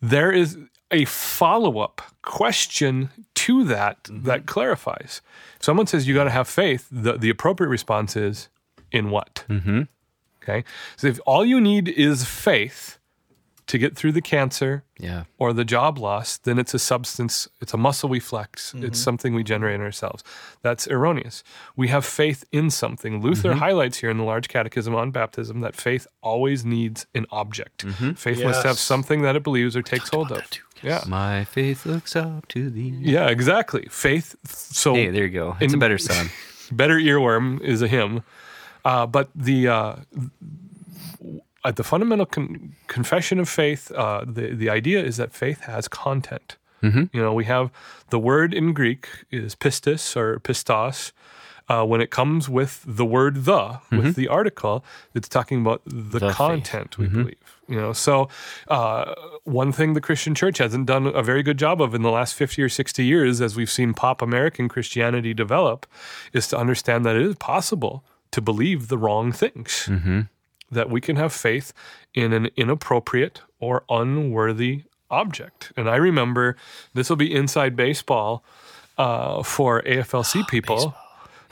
There 0.00 0.32
is 0.32 0.56
a 0.94 1.04
follow 1.04 1.80
up 1.80 2.00
question 2.22 3.10
to 3.34 3.64
that 3.64 3.98
that 4.08 4.46
clarifies. 4.46 5.20
Someone 5.60 5.86
says 5.86 6.06
you 6.06 6.14
got 6.14 6.24
to 6.24 6.30
have 6.30 6.48
faith. 6.48 6.88
The, 6.90 7.14
the 7.18 7.30
appropriate 7.30 7.68
response 7.68 8.16
is 8.16 8.48
in 8.92 9.10
what? 9.10 9.44
Mm-hmm. 9.48 9.82
Okay. 10.42 10.64
So 10.96 11.08
if 11.08 11.18
all 11.26 11.44
you 11.44 11.60
need 11.60 11.88
is 11.88 12.24
faith 12.24 12.98
to 13.66 13.78
get 13.78 13.96
through 13.96 14.12
the 14.12 14.20
cancer, 14.20 14.84
yeah. 14.98 15.24
or 15.38 15.54
the 15.54 15.64
job 15.64 15.96
loss, 15.98 16.36
then 16.36 16.58
it's 16.58 16.74
a 16.74 16.78
substance, 16.78 17.48
it's 17.62 17.72
a 17.72 17.78
muscle 17.78 18.10
we 18.10 18.20
flex, 18.20 18.74
it's 18.74 18.98
something 18.98 19.34
we 19.34 19.42
generate 19.42 19.76
in 19.76 19.80
ourselves. 19.80 20.22
That's 20.60 20.86
erroneous. 20.86 21.42
We 21.74 21.88
have 21.88 22.04
faith 22.04 22.44
in 22.52 22.68
something. 22.68 23.22
Luther 23.22 23.54
highlights 23.54 23.98
here 23.98 24.10
in 24.10 24.18
the 24.18 24.22
Large 24.24 24.48
Catechism 24.48 24.94
on 24.94 25.12
baptism 25.12 25.60
that 25.62 25.74
faith 25.74 26.06
always 26.22 26.62
needs 26.62 27.06
an 27.14 27.24
object. 27.30 27.84
Faith 28.16 28.44
must 28.44 28.64
have 28.64 28.78
something 28.78 29.22
that 29.22 29.34
it 29.34 29.42
believes 29.42 29.74
or 29.74 29.82
takes 29.82 30.10
hold 30.10 30.30
of. 30.30 30.42
Yeah. 30.84 31.02
My 31.06 31.44
faith 31.44 31.86
looks 31.86 32.14
up 32.14 32.46
to 32.48 32.70
thee. 32.70 32.92
Yeah, 33.00 33.28
exactly. 33.28 33.86
Faith. 33.90 34.36
So 34.46 34.94
Hey, 34.94 35.10
there 35.10 35.24
you 35.24 35.30
go. 35.30 35.56
It's 35.60 35.72
In- 35.72 35.78
a 35.78 35.80
better 35.80 35.98
song. 35.98 36.28
better 36.72 36.96
earworm 36.98 37.60
is 37.62 37.82
a 37.82 37.88
hymn, 37.88 38.22
uh, 38.84 39.06
but 39.06 39.28
the 39.34 39.68
uh, 39.68 39.96
at 41.64 41.76
the 41.76 41.84
fundamental 41.84 42.26
con- 42.26 42.74
confession 42.86 43.38
of 43.40 43.48
faith, 43.48 43.90
uh, 43.92 44.24
the 44.26 44.54
the 44.54 44.68
idea 44.70 45.02
is 45.02 45.16
that 45.16 45.32
faith 45.32 45.60
has 45.62 45.88
content. 45.88 46.56
You 46.82 47.08
know, 47.14 47.32
we 47.32 47.46
have 47.46 47.70
the 48.10 48.18
word 48.18 48.52
in 48.52 48.74
Greek 48.74 49.08
is 49.30 49.54
pistis 49.54 50.14
or 50.16 50.38
pistos. 50.40 51.12
Uh, 51.66 51.82
when 51.82 52.02
it 52.02 52.10
comes 52.10 52.46
with 52.46 52.84
the 52.86 53.06
word 53.06 53.46
the, 53.46 53.80
with 53.90 54.16
the 54.16 54.28
article, 54.28 54.84
it's 55.14 55.28
talking 55.30 55.62
about 55.62 55.80
the, 55.86 56.18
The 56.18 56.28
faith. 56.28 56.36
content 56.36 56.98
we 56.98 57.06
believe. 57.06 57.36
You 57.66 57.80
know, 57.80 57.92
so 57.94 58.28
uh, 58.68 59.14
one 59.44 59.72
thing 59.72 59.94
the 59.94 60.00
Christian 60.02 60.34
church 60.34 60.58
hasn't 60.58 60.84
done 60.84 61.06
a 61.06 61.22
very 61.22 61.42
good 61.42 61.58
job 61.58 61.80
of 61.80 61.94
in 61.94 62.02
the 62.02 62.10
last 62.10 62.34
50 62.34 62.60
or 62.62 62.68
60 62.68 63.02
years, 63.02 63.40
as 63.40 63.56
we've 63.56 63.70
seen 63.70 63.94
pop 63.94 64.20
American 64.20 64.68
Christianity 64.68 65.32
develop, 65.32 65.86
is 66.34 66.46
to 66.48 66.58
understand 66.58 67.06
that 67.06 67.16
it 67.16 67.22
is 67.22 67.36
possible 67.36 68.04
to 68.32 68.42
believe 68.42 68.88
the 68.88 68.98
wrong 68.98 69.32
things. 69.32 69.88
That 70.70 70.90
we 70.90 71.00
can 71.00 71.16
have 71.16 71.32
faith 71.32 71.72
in 72.12 72.32
an 72.34 72.50
inappropriate 72.56 73.40
or 73.58 73.84
unworthy 73.88 74.82
object. 75.10 75.72
And 75.78 75.88
I 75.88 75.96
remember 75.96 76.56
this 76.92 77.08
will 77.08 77.16
be 77.16 77.32
inside 77.34 77.74
baseball 77.76 78.44
uh, 78.98 79.42
for 79.42 79.80
AFLC 79.82 80.46
people. 80.54 80.94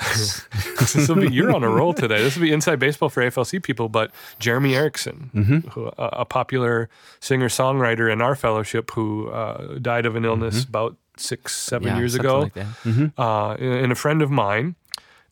This 0.02 1.08
will 1.08 1.16
be 1.16 1.32
you're 1.32 1.52
on 1.54 1.62
a 1.62 1.68
roll 1.68 1.92
today. 1.94 2.22
This 2.22 2.36
will 2.36 2.42
be 2.42 2.52
inside 2.52 2.78
baseball 2.78 3.08
for 3.08 3.22
AFLC 3.22 3.62
people, 3.62 3.88
but 3.88 4.10
Jeremy 4.38 4.74
Erickson, 4.74 5.30
who, 5.72 5.86
a, 5.98 6.08
a 6.20 6.24
popular 6.24 6.88
singer 7.20 7.48
songwriter 7.48 8.12
in 8.12 8.20
our 8.20 8.34
fellowship, 8.34 8.90
who 8.92 9.28
uh, 9.30 9.78
died 9.78 10.06
of 10.06 10.16
an 10.16 10.24
illness 10.24 10.64
about 10.64 10.96
six 11.16 11.54
seven 11.56 11.88
Yeah, 11.88 11.98
years 11.98 12.14
ago, 12.14 12.40
like. 12.40 12.54
Mhm. 12.84 13.12
uh, 13.18 13.52
and 13.54 13.92
a 13.92 13.94
friend 13.94 14.22
of 14.22 14.30
mine. 14.30 14.74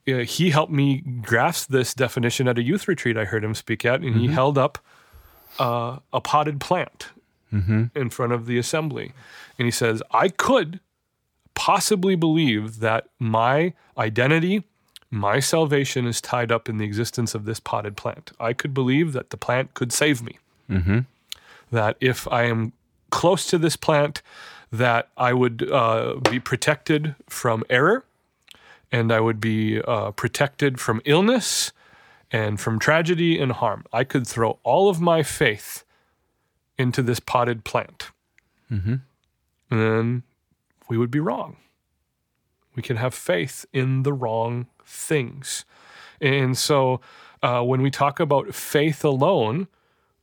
uh, 0.09 0.19
he 0.19 0.51
helped 0.51 0.73
me 0.73 1.03
grasp 1.23 1.69
this 1.71 1.95
definition 1.95 2.49
at 2.49 2.59
a 2.59 2.63
youth 2.63 2.89
retreat 2.89 3.17
I 3.17 3.25
heard 3.27 3.45
him 3.45 3.55
speak 3.55 3.85
at, 3.85 4.01
and 4.01 4.17
he 4.17 4.29
held 4.29 4.57
up 4.59 4.79
uh, 5.59 5.99
a 6.13 6.21
potted 6.21 6.61
plant 6.61 7.09
in 7.53 8.11
front 8.11 8.33
of 8.33 8.47
the 8.47 8.59
assembly. 8.59 9.13
And 9.59 9.67
he 9.67 9.73
says, 9.73 10.03
I 10.13 10.29
could 10.29 10.79
possibly 11.55 12.15
believe 12.17 12.81
that 12.81 13.09
my 13.19 13.73
identity, 13.99 14.65
my 15.11 15.41
salvation 15.41 16.07
is 16.07 16.21
tied 16.21 16.51
up 16.53 16.69
in 16.69 16.79
the 16.79 16.85
existence 16.85 17.35
of 17.35 17.45
this 17.45 17.61
potted 17.61 17.97
plant. 17.97 18.33
I 18.41 18.53
could 18.53 18.73
believe 18.73 19.13
that 19.13 19.31
the 19.31 19.37
plant 19.37 19.75
could 19.75 19.93
save 19.93 20.23
me. 20.23 20.39
That 21.71 21.97
if 22.01 22.27
I 22.29 22.45
am 22.45 22.73
close 23.11 23.47
to 23.47 23.59
this 23.59 23.77
plant, 23.77 24.23
that 24.73 25.09
I 25.17 25.33
would 25.33 25.69
uh, 25.71 26.17
be 26.31 26.39
protected 26.39 27.15
from 27.29 27.65
error 27.69 28.05
and 28.93 29.13
I 29.13 29.21
would 29.21 29.41
be 29.41 29.81
uh, 29.83 30.13
protected 30.13 30.81
from 30.81 31.01
illness 31.05 31.73
and 32.33 32.61
from 32.61 32.79
tragedy 32.79 33.41
and 33.41 33.53
harm. 33.53 33.85
I 33.93 34.05
could 34.05 34.27
throw 34.27 34.59
all 34.63 34.89
of 34.89 35.01
my 35.01 35.23
faith 35.25 35.85
into 36.79 37.03
this 37.03 37.21
potted 37.21 37.65
plant. 37.65 38.11
And 39.71 39.81
then 39.81 40.23
we 40.91 40.99
would 40.99 41.11
be 41.11 41.21
wrong. 41.21 41.57
We 42.77 42.83
could 42.83 42.99
have 42.99 43.15
faith 43.15 43.65
in 43.73 44.03
the 44.03 44.13
wrong 44.13 44.67
things. 44.85 45.65
And 46.21 46.59
so 46.59 47.01
uh, 47.43 47.63
when 47.63 47.81
we 47.81 47.91
talk 47.91 48.21
about 48.21 48.55
faith 48.55 49.05
alone, 49.05 49.69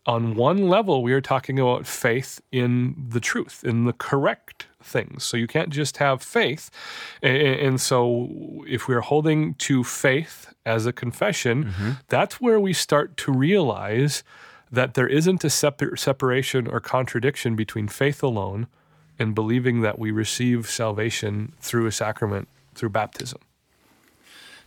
on 0.06 0.36
one 0.36 0.70
level, 0.70 1.04
we 1.04 1.12
are 1.12 1.20
talking 1.20 1.60
about 1.60 1.86
faith 1.86 2.40
in 2.52 2.96
the 3.10 3.20
truth, 3.20 3.64
in 3.66 3.84
the 3.84 3.92
correct 3.92 4.68
things. 4.82 5.26
So 5.26 5.36
you 5.36 5.48
can't 5.48 5.70
just 5.70 5.98
have 5.98 6.22
faith. 6.24 6.70
And 7.22 7.82
so 7.82 8.64
if 8.68 8.88
we're 8.88 9.02
holding 9.02 9.56
to 9.56 9.84
faith 9.84 10.54
as 10.66 10.86
a 10.86 10.94
confession, 10.94 11.98
that's 12.08 12.40
where 12.40 12.60
we 12.60 12.72
start 12.72 13.18
to 13.18 13.34
realize 13.34 14.24
that 14.72 14.94
there 14.94 15.08
isn't 15.08 15.44
a 15.44 15.50
separ- 15.50 15.98
separation 15.98 16.68
or 16.68 16.80
contradiction 16.80 17.58
between 17.58 17.90
faith 17.90 18.24
alone 18.24 18.68
and 19.20 19.34
believing 19.36 19.82
that 19.82 20.00
we 20.00 20.12
receive 20.12 20.70
salvation 20.70 21.54
through 21.60 21.86
a 21.86 21.92
sacrament, 21.92 22.48
through 22.76 22.90
baptism. 22.90 23.40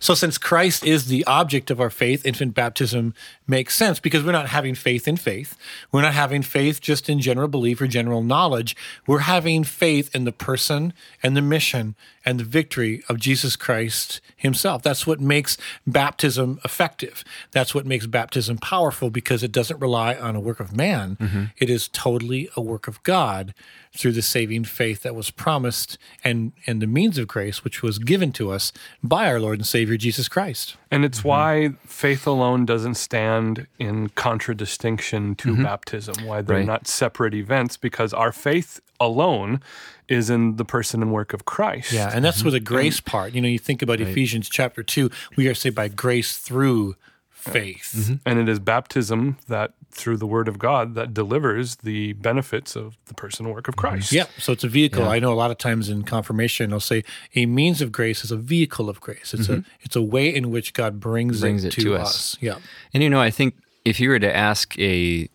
So, 0.01 0.15
since 0.15 0.39
Christ 0.39 0.83
is 0.83 1.05
the 1.05 1.23
object 1.25 1.69
of 1.69 1.79
our 1.79 1.91
faith, 1.91 2.25
infant 2.25 2.55
baptism 2.55 3.13
makes 3.45 3.75
sense 3.75 3.99
because 3.99 4.23
we're 4.23 4.31
not 4.31 4.49
having 4.49 4.73
faith 4.73 5.07
in 5.07 5.15
faith. 5.15 5.55
We're 5.91 6.01
not 6.01 6.15
having 6.15 6.41
faith 6.41 6.81
just 6.81 7.07
in 7.07 7.19
general 7.19 7.47
belief 7.47 7.79
or 7.81 7.85
general 7.85 8.23
knowledge. 8.23 8.75
We're 9.05 9.19
having 9.19 9.63
faith 9.63 10.09
in 10.15 10.23
the 10.23 10.31
person 10.31 10.93
and 11.21 11.37
the 11.37 11.41
mission 11.41 11.95
and 12.25 12.39
the 12.39 12.43
victory 12.43 13.03
of 13.09 13.19
Jesus 13.19 13.55
Christ 13.55 14.21
himself. 14.35 14.81
That's 14.81 15.07
what 15.07 15.19
makes 15.19 15.57
baptism 15.85 16.59
effective. 16.63 17.23
That's 17.51 17.73
what 17.73 17.85
makes 17.85 18.05
baptism 18.05 18.57
powerful 18.57 19.09
because 19.09 19.43
it 19.43 19.51
doesn't 19.51 19.79
rely 19.79 20.15
on 20.15 20.35
a 20.35 20.39
work 20.39 20.59
of 20.59 20.75
man. 20.75 21.17
Mm-hmm. 21.17 21.43
It 21.57 21.69
is 21.69 21.87
totally 21.87 22.49
a 22.55 22.61
work 22.61 22.87
of 22.87 23.01
God 23.03 23.53
through 23.97 24.13
the 24.13 24.21
saving 24.21 24.63
faith 24.63 25.03
that 25.03 25.15
was 25.15 25.31
promised 25.31 25.97
and, 26.23 26.53
and 26.65 26.81
the 26.81 26.87
means 26.87 27.17
of 27.17 27.27
grace 27.27 27.63
which 27.63 27.83
was 27.83 27.99
given 27.99 28.31
to 28.31 28.51
us 28.51 28.71
by 29.03 29.27
our 29.27 29.39
Lord 29.39 29.59
and 29.59 29.67
Savior 29.67 29.97
Jesus 29.97 30.29
Christ. 30.29 30.77
And 30.89 31.03
it's 31.03 31.19
mm-hmm. 31.19 31.27
why 31.27 31.69
faith 31.85 32.25
alone 32.25 32.65
doesn't 32.65 32.95
stand 32.95 33.67
in 33.79 34.09
contradistinction 34.09 35.35
to 35.35 35.53
mm-hmm. 35.53 35.63
baptism, 35.63 36.25
why 36.25 36.41
they're 36.41 36.57
Right. 36.57 36.65
not 36.65 36.87
separate 36.87 37.33
events, 37.33 37.77
because 37.77 38.13
our 38.13 38.31
faith 38.31 38.79
alone 39.01 39.61
is 40.07 40.29
in 40.29 40.57
the 40.57 40.65
person 40.65 41.01
and 41.01 41.11
work 41.11 41.33
of 41.33 41.45
Christ. 41.45 41.91
Yeah, 41.91 42.11
and 42.13 42.23
that's 42.23 42.37
mm-hmm. 42.37 42.47
where 42.47 42.51
the 42.51 42.59
grace 42.59 42.99
part. 42.99 43.33
You 43.33 43.41
know, 43.41 43.47
you 43.47 43.59
think 43.59 43.81
about 43.81 44.01
Ephesians 44.01 44.49
chapter 44.49 44.83
two, 44.83 45.09
we 45.35 45.47
are 45.47 45.53
saved 45.53 45.75
by 45.75 45.87
grace 45.87 46.37
through 46.37 46.95
faith. 47.41 47.93
Mm-hmm. 47.97 48.15
And 48.25 48.39
it 48.39 48.47
is 48.47 48.59
baptism 48.59 49.37
that, 49.47 49.73
through 49.89 50.17
the 50.17 50.27
word 50.27 50.47
of 50.47 50.59
God, 50.59 50.95
that 50.95 51.13
delivers 51.13 51.77
the 51.77 52.13
benefits 52.13 52.75
of 52.75 52.97
the 53.05 53.13
person 53.13 53.45
and 53.45 53.55
work 53.55 53.67
of 53.67 53.75
mm-hmm. 53.75 53.87
Christ. 53.87 54.11
Yeah, 54.11 54.25
so 54.37 54.53
it's 54.53 54.63
a 54.63 54.67
vehicle. 54.67 55.07
I 55.07 55.19
know 55.19 55.33
a 55.33 55.35
lot 55.35 55.49
of 55.49 55.57
times 55.57 55.89
in 55.89 56.03
confirmation, 56.03 56.71
I'll 56.71 56.79
say 56.79 57.03
a 57.35 57.45
means 57.45 57.81
of 57.81 57.91
grace 57.91 58.23
is 58.23 58.31
a 58.31 58.37
vehicle 58.37 58.89
of 58.89 59.01
grace. 59.01 59.33
It's 59.33 59.49
a 59.49 59.63
it's 59.81 59.95
a 59.95 60.01
way 60.01 60.33
in 60.33 60.51
which 60.51 60.73
God 60.73 60.99
brings, 60.99 61.41
Brings 61.41 61.63
it, 61.63 61.69
it 61.69 61.81
to, 61.81 61.81
to 61.81 61.95
us. 61.95 62.35
us. 62.35 62.37
Yeah, 62.41 62.57
And 62.93 63.01
you 63.01 63.09
know, 63.09 63.19
I 63.19 63.31
think 63.31 63.55
if 63.85 63.99
you 63.99 64.09
were 64.09 64.19
to 64.19 64.35
ask 64.35 64.77
a 64.77 65.27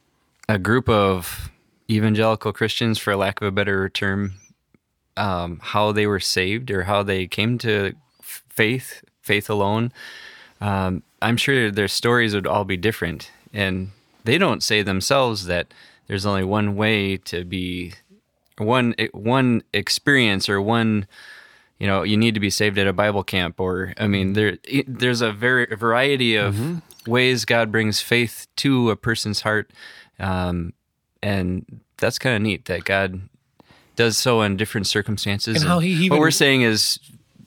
a 0.48 0.58
group 0.58 0.88
of 0.88 1.50
evangelical 1.90 2.52
Christians, 2.52 2.98
for 2.98 3.16
lack 3.16 3.40
of 3.40 3.46
a 3.46 3.52
better 3.52 3.88
term, 3.88 4.34
um, 5.16 5.60
how 5.62 5.92
they 5.92 6.06
were 6.06 6.20
saved 6.20 6.70
or 6.70 6.84
how 6.84 7.02
they 7.02 7.26
came 7.26 7.58
to 7.58 7.94
faith, 8.22 9.02
faith 9.22 9.48
alone, 9.48 9.92
um, 10.60 11.02
I'm 11.22 11.36
sure 11.36 11.70
their 11.70 11.88
stories 11.88 12.34
would 12.34 12.46
all 12.46 12.64
be 12.64 12.76
different. 12.76 13.30
And 13.52 13.90
they 14.24 14.38
don't 14.38 14.62
say 14.62 14.82
themselves 14.82 15.46
that 15.46 15.72
there's 16.06 16.26
only 16.26 16.44
one 16.44 16.76
way 16.76 17.16
to 17.18 17.44
be 17.44 17.94
one 18.58 18.94
one 19.12 19.62
experience 19.72 20.48
or 20.48 20.60
one 20.62 21.06
you 21.78 21.86
know 21.86 22.02
you 22.02 22.16
need 22.16 22.34
to 22.34 22.40
be 22.40 22.48
saved 22.48 22.78
at 22.78 22.86
a 22.86 22.92
bible 22.92 23.22
camp 23.22 23.60
or 23.60 23.92
i 23.98 24.06
mean 24.06 24.32
there 24.32 24.56
there's 24.86 25.20
a 25.20 25.30
very 25.30 25.66
variety 25.76 26.36
of 26.36 26.82
ways 27.06 27.44
god 27.44 27.70
brings 27.70 28.00
faith 28.00 28.46
to 28.56 28.90
a 28.90 28.96
person's 28.96 29.42
heart 29.42 29.70
um, 30.18 30.72
and 31.26 31.80
that's 32.00 32.18
kind 32.18 32.34
of 32.36 32.42
neat 32.42 32.64
that 32.66 32.84
god 32.84 33.20
does 33.96 34.16
so 34.18 34.42
in 34.42 34.56
different 34.56 34.86
circumstances 34.86 35.56
And 35.56 35.64
how 35.72 35.78
he 35.80 35.90
even- 35.90 36.10
what 36.10 36.20
we're 36.20 36.30
saying 36.44 36.62
is 36.62 36.98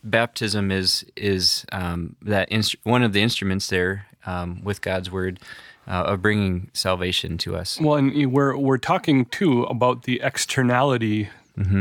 baptism 0.04 0.72
is 0.72 1.06
is 1.16 1.66
um, 1.72 2.16
that 2.22 2.50
instru- 2.50 2.78
one 2.84 3.04
of 3.04 3.12
the 3.14 3.22
instruments 3.22 3.68
there 3.68 3.94
um, 4.26 4.50
with 4.64 4.82
god's 4.82 5.10
word 5.12 5.40
uh, 5.88 6.04
of 6.12 6.22
bringing 6.22 6.70
salvation 6.74 7.38
to 7.38 7.56
us 7.62 7.80
Well, 7.82 7.96
and 8.00 8.32
we're 8.36 8.56
we're 8.68 8.78
talking 8.94 9.26
too 9.26 9.64
about 9.76 10.04
the 10.04 10.22
externality 10.24 11.30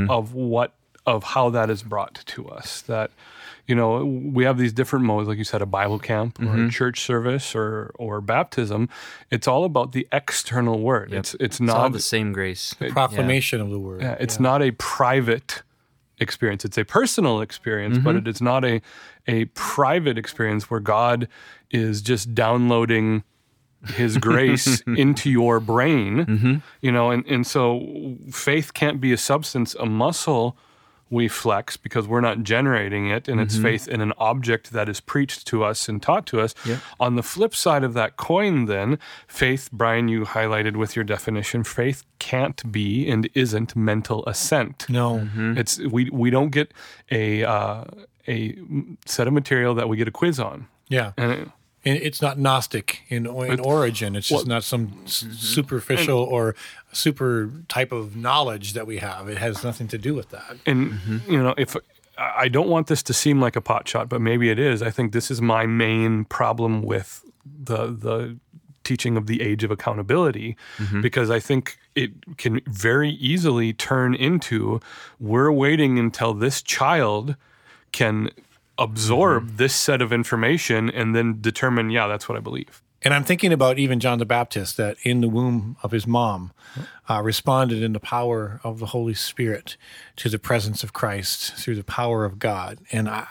of 0.09 0.35
what 0.35 0.71
of 1.07 1.23
how 1.35 1.51
that 1.51 1.71
is 1.71 1.83
brought 1.83 2.15
to 2.35 2.49
us. 2.59 2.83
That 2.83 3.11
you 3.69 3.75
know 3.75 4.05
we 4.05 4.45
have 4.45 4.59
these 4.59 4.73
different 4.73 5.05
modes, 5.05 5.29
like 5.29 5.39
you 5.39 5.45
said, 5.45 5.63
a 5.63 5.67
Bible 5.67 5.99
camp 5.99 6.41
or 6.41 6.45
a 6.45 6.47
mm-hmm. 6.47 6.69
church 6.71 7.03
service 7.03 7.55
or 7.55 7.93
or 7.97 8.21
baptism. 8.21 8.89
It's 9.31 9.47
all 9.47 9.65
about 9.65 9.93
the 9.93 10.09
external 10.11 10.81
word. 10.81 11.13
It's 11.13 11.35
it's 11.35 11.61
it's 11.61 11.61
all 11.61 11.83
not 11.83 11.93
the 11.93 12.01
same 12.01 12.33
grace 12.33 12.75
proclamation 12.75 13.61
of 13.61 13.71
the 13.71 13.79
word. 13.79 14.01
yeah, 14.01 14.17
it's 14.19 14.41
not 14.41 14.63
a 14.63 14.71
private 14.73 15.63
experience. 16.19 16.65
It's 16.65 16.79
a 16.79 16.85
personal 16.85 17.43
experience, 17.43 17.99
but 17.99 18.17
mm-hmm. 18.17 18.27
it 18.27 18.29
is 18.29 18.41
not 18.41 18.65
a 18.65 18.81
a 19.27 19.45
private 19.47 20.17
experience 20.17 20.71
where 20.71 20.81
God 20.81 21.29
is 21.71 22.01
just 22.01 22.35
downloading 22.35 23.23
his 23.87 24.17
grace 24.29 24.81
into 24.87 25.31
your 25.31 25.61
brain. 25.61 26.25
Mm-hmm. 26.25 26.55
You 26.81 26.93
know, 26.93 27.11
and, 27.11 27.27
and 27.27 27.47
so 27.47 28.17
faith 28.31 28.73
can't 28.73 28.99
be 28.99 29.13
a 29.13 29.19
substance, 29.19 29.75
a 29.75 29.85
muscle 29.85 30.57
we 31.11 31.29
flex 31.29 31.77
because 31.77 32.07
we're 32.07 32.21
not 32.21 32.43
generating 32.43 33.09
it, 33.09 33.29
and 33.29 33.41
it's 33.41 33.57
faith 33.63 33.89
in 33.89 34.01
an 34.01 34.13
object 34.19 34.73
that 34.73 34.89
is 34.89 35.01
preached 35.01 35.47
to 35.49 35.65
us 35.65 35.89
and 35.89 36.03
taught 36.03 36.27
to 36.27 36.41
us. 36.41 36.55
On 37.01 37.17
the 37.17 37.23
flip 37.23 37.55
side 37.55 37.85
of 37.85 37.95
that 37.95 38.17
coin, 38.17 38.67
then, 38.67 38.99
faith, 39.27 39.71
Brian, 39.73 40.09
you 40.09 40.25
highlighted 40.25 40.77
with 40.77 40.95
your 40.97 41.05
definition, 41.05 41.65
faith 41.65 42.05
can't 42.19 42.71
be 42.71 43.09
and 43.09 43.29
isn't 43.35 43.75
mental 43.75 44.25
assent. 44.27 44.87
No, 44.89 45.19
It's 45.59 45.79
we 45.79 46.11
we 46.11 46.31
don't 46.31 46.51
get 46.51 46.73
a 47.11 47.45
uh, 47.45 47.85
a 48.27 48.59
set 49.07 49.27
of 49.27 49.33
material 49.33 49.75
that 49.75 49.89
we 49.89 49.97
get 49.97 50.09
a 50.09 50.13
quiz 50.13 50.39
on, 50.39 50.69
yeah. 50.89 51.13
and 51.17 51.33
And 51.33 51.53
it's 51.85 52.21
not 52.21 52.39
Gnostic 52.39 53.03
in, 53.09 53.27
in 53.27 53.61
origin. 53.61 54.17
It's 54.17 54.29
just 54.29 54.47
not 54.47 54.65
some 54.65 55.01
s- 55.05 55.27
superficial 55.33 56.19
or 56.19 56.55
super 56.93 57.51
type 57.69 57.93
of 57.93 58.17
knowledge 58.17 58.73
that 58.73 58.87
we 58.87 58.99
have. 58.99 59.29
It 59.29 59.39
has 59.39 59.63
nothing 59.63 59.89
to 59.89 59.99
do 59.99 60.15
with 60.15 60.31
that. 60.31 60.57
And 60.67 60.93
mm-hmm. 60.93 61.33
you 61.33 61.43
know, 61.43 61.55
if 61.57 61.77
I 61.77 61.81
I 62.19 62.49
don't 62.49 62.69
want 62.69 62.89
this 62.89 63.03
to 63.05 63.15
seem 63.15 63.41
like 63.41 63.57
a 63.57 63.61
pot 63.61 63.87
shot, 63.87 64.09
but 64.09 64.21
maybe 64.21 64.51
it 64.51 64.59
is. 64.59 64.83
I 64.83 64.91
think 64.91 65.13
this 65.13 65.31
is 65.31 65.41
my 65.41 65.67
main 65.67 66.25
problem 66.25 66.83
with 66.83 67.25
the 67.45 67.87
the 67.87 68.39
teaching 68.85 69.17
of 69.17 69.27
the 69.27 69.43
age 69.43 69.65
of 69.65 69.71
accountability 69.71 70.57
mm-hmm. 70.79 71.03
because 71.03 71.31
I 71.31 71.41
think 71.41 71.79
it 71.95 72.39
can 72.39 72.61
very 72.67 73.11
easily 73.11 73.73
turn 73.73 74.15
into 74.15 74.81
we're 75.21 75.53
waiting 75.53 75.99
until 75.99 76.33
this 76.33 76.63
child 76.63 77.37
can 77.93 78.31
absorb 78.79 79.57
this 79.57 79.75
set 79.75 80.01
of 80.01 80.13
information 80.13 80.89
and 80.91 81.15
then 81.15 81.41
determine, 81.41 81.91
yeah, 81.91 82.07
that's 82.07 82.29
what 82.29 82.39
I 82.39 82.41
believe. 82.41 82.83
And 83.03 83.15
I'm 83.15 83.23
thinking 83.23 83.53
about 83.53 83.79
even 83.79 84.01
John 84.01 84.19
the 84.19 84.27
Baptist 84.27 84.77
that 84.77 84.97
in 85.03 85.21
the 85.21 85.29
womb 85.29 85.77
of 85.83 85.93
his 85.93 86.07
mom 86.07 86.53
uh, 87.09 87.23
responded 87.23 87.83
in 87.83 87.93
the 87.93 88.01
power 88.01 88.61
of 88.65 88.81
the 88.81 88.87
Holy 88.87 89.15
Spirit 89.15 89.77
to 90.17 90.29
the 90.29 90.39
presence 90.39 90.83
of 90.83 90.93
Christ 90.93 91.55
through 91.55 91.77
the 91.77 91.85
power 91.85 92.25
of 92.25 92.41
God. 92.41 92.79
And 92.91 93.09
I, 93.09 93.29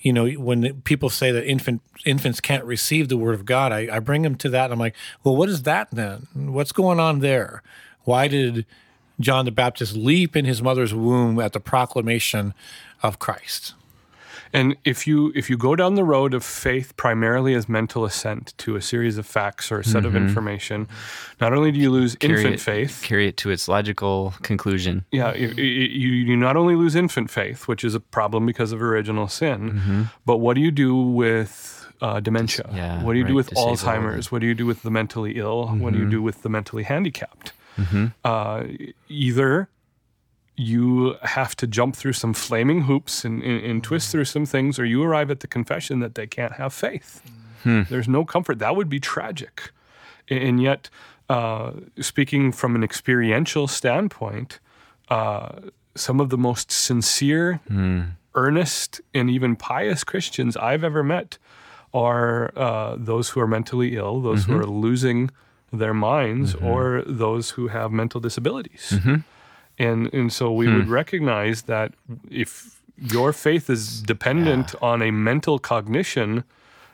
you 0.00 0.12
know, 0.12 0.28
when 0.28 0.82
people 0.82 1.10
say 1.10 1.30
that 1.30 1.46
infant 1.46 1.80
infants 2.04 2.40
can't 2.40 2.64
receive 2.64 3.08
the 3.08 3.16
word 3.16 3.34
of 3.34 3.44
God, 3.44 3.70
I, 3.70 3.88
I 3.90 3.98
bring 4.00 4.22
them 4.22 4.34
to 4.36 4.48
that. 4.50 4.64
And 4.64 4.72
I'm 4.74 4.78
like, 4.80 4.96
well, 5.22 5.36
what 5.36 5.48
is 5.48 5.62
that 5.62 5.88
then? 5.92 6.26
What's 6.34 6.72
going 6.72 6.98
on 6.98 7.20
there? 7.20 7.62
Why 8.02 8.26
did 8.26 8.66
John 9.20 9.44
the 9.44 9.52
Baptist 9.52 9.94
leap 9.94 10.34
in 10.34 10.44
his 10.44 10.60
mother's 10.60 10.92
womb 10.92 11.38
at 11.38 11.52
the 11.52 11.60
proclamation 11.60 12.52
of 13.00 13.20
Christ? 13.20 13.74
And 14.54 14.76
if 14.84 15.06
you 15.06 15.32
if 15.34 15.50
you 15.50 15.56
go 15.58 15.74
down 15.74 15.94
the 15.96 16.04
road 16.04 16.32
of 16.32 16.44
faith 16.44 16.96
primarily 16.96 17.54
as 17.54 17.68
mental 17.68 18.04
assent 18.04 18.54
to 18.58 18.76
a 18.76 18.80
series 18.80 19.18
of 19.18 19.26
facts 19.26 19.72
or 19.72 19.80
a 19.80 19.84
set 19.84 20.04
of 20.06 20.14
information, 20.14 20.86
not 21.40 21.52
only 21.52 21.72
do 21.72 21.78
you 21.80 21.90
lose 21.90 22.14
Carry 22.14 22.36
infant 22.36 22.54
it, 22.54 22.60
faith, 22.60 23.02
carry 23.04 23.26
it 23.26 23.36
to 23.38 23.50
its 23.50 23.66
logical 23.66 24.32
conclusion. 24.42 25.04
yeah, 25.10 25.34
you, 25.34 25.48
you 25.48 26.12
you 26.28 26.36
not 26.36 26.56
only 26.56 26.76
lose 26.76 26.94
infant 26.94 27.30
faith, 27.30 27.66
which 27.66 27.82
is 27.82 27.94
a 27.96 28.00
problem 28.00 28.46
because 28.46 28.70
of 28.70 28.80
original 28.80 29.26
sin, 29.26 30.08
but 30.24 30.36
what 30.38 30.54
do 30.54 30.60
you 30.60 30.70
do 30.70 30.94
with 30.96 31.90
uh, 32.00 32.20
dementia? 32.20 32.70
yeah, 32.72 33.02
what 33.02 33.14
do 33.14 33.18
you 33.18 33.24
do 33.26 33.34
with 33.34 33.48
disabled. 33.50 33.78
Alzheimer's? 33.78 34.30
What 34.30 34.40
do 34.40 34.46
you 34.46 34.54
do 34.54 34.66
with 34.66 34.82
the 34.82 34.90
mentally 34.90 35.32
ill? 35.36 35.66
What 35.66 35.92
do 35.94 35.98
you 35.98 36.08
do 36.08 36.22
with 36.22 36.42
the 36.42 36.48
mentally 36.48 36.84
handicapped? 36.84 37.52
Uh, 38.24 38.64
either 39.08 39.68
you 40.56 41.16
have 41.22 41.56
to 41.56 41.66
jump 41.66 41.96
through 41.96 42.12
some 42.12 42.32
flaming 42.32 42.82
hoops 42.82 43.24
and, 43.24 43.42
and, 43.42 43.64
and 43.64 43.82
twist 43.82 44.12
through 44.12 44.24
some 44.26 44.46
things, 44.46 44.78
or 44.78 44.84
you 44.84 45.02
arrive 45.02 45.30
at 45.30 45.40
the 45.40 45.46
confession 45.48 46.00
that 46.00 46.14
they 46.14 46.26
can't 46.26 46.52
have 46.54 46.72
faith. 46.72 47.22
There's 47.64 48.08
no 48.08 48.24
comfort. 48.24 48.58
That 48.58 48.76
would 48.76 48.88
be 48.88 49.00
tragic. 49.00 49.70
And 50.28 50.62
yet, 50.62 50.90
uh, 51.28 51.72
speaking 52.00 52.52
from 52.52 52.76
an 52.76 52.84
experiential 52.84 53.66
standpoint, 53.66 54.60
uh, 55.08 55.48
some 55.96 56.20
of 56.20 56.28
the 56.30 56.38
most 56.38 56.70
sincere, 56.70 57.60
earnest, 58.34 59.00
and 59.14 59.30
even 59.30 59.56
pious 59.56 60.04
Christians 60.04 60.56
I've 60.56 60.84
ever 60.84 61.02
met 61.02 61.38
are 61.92 62.52
uh, 62.56 62.96
those 62.98 63.30
who 63.30 63.40
are 63.40 63.46
mentally 63.46 63.96
ill, 63.96 64.20
those 64.20 64.44
who 64.44 64.56
are 64.58 64.66
losing 64.66 65.30
their 65.72 65.94
minds, 65.94 66.54
or 66.56 67.02
those 67.06 67.50
who 67.50 67.68
have 67.68 67.90
mental 67.92 68.20
disabilities. 68.20 68.94
And 69.78 70.12
and 70.14 70.32
so 70.32 70.52
we 70.52 70.66
would 70.72 70.88
recognize 70.88 71.62
that 71.62 71.94
if 72.30 72.80
your 72.96 73.32
faith 73.32 73.68
is 73.68 74.02
dependent 74.02 74.74
on 74.80 75.02
a 75.02 75.10
mental 75.10 75.58
cognition 75.58 76.44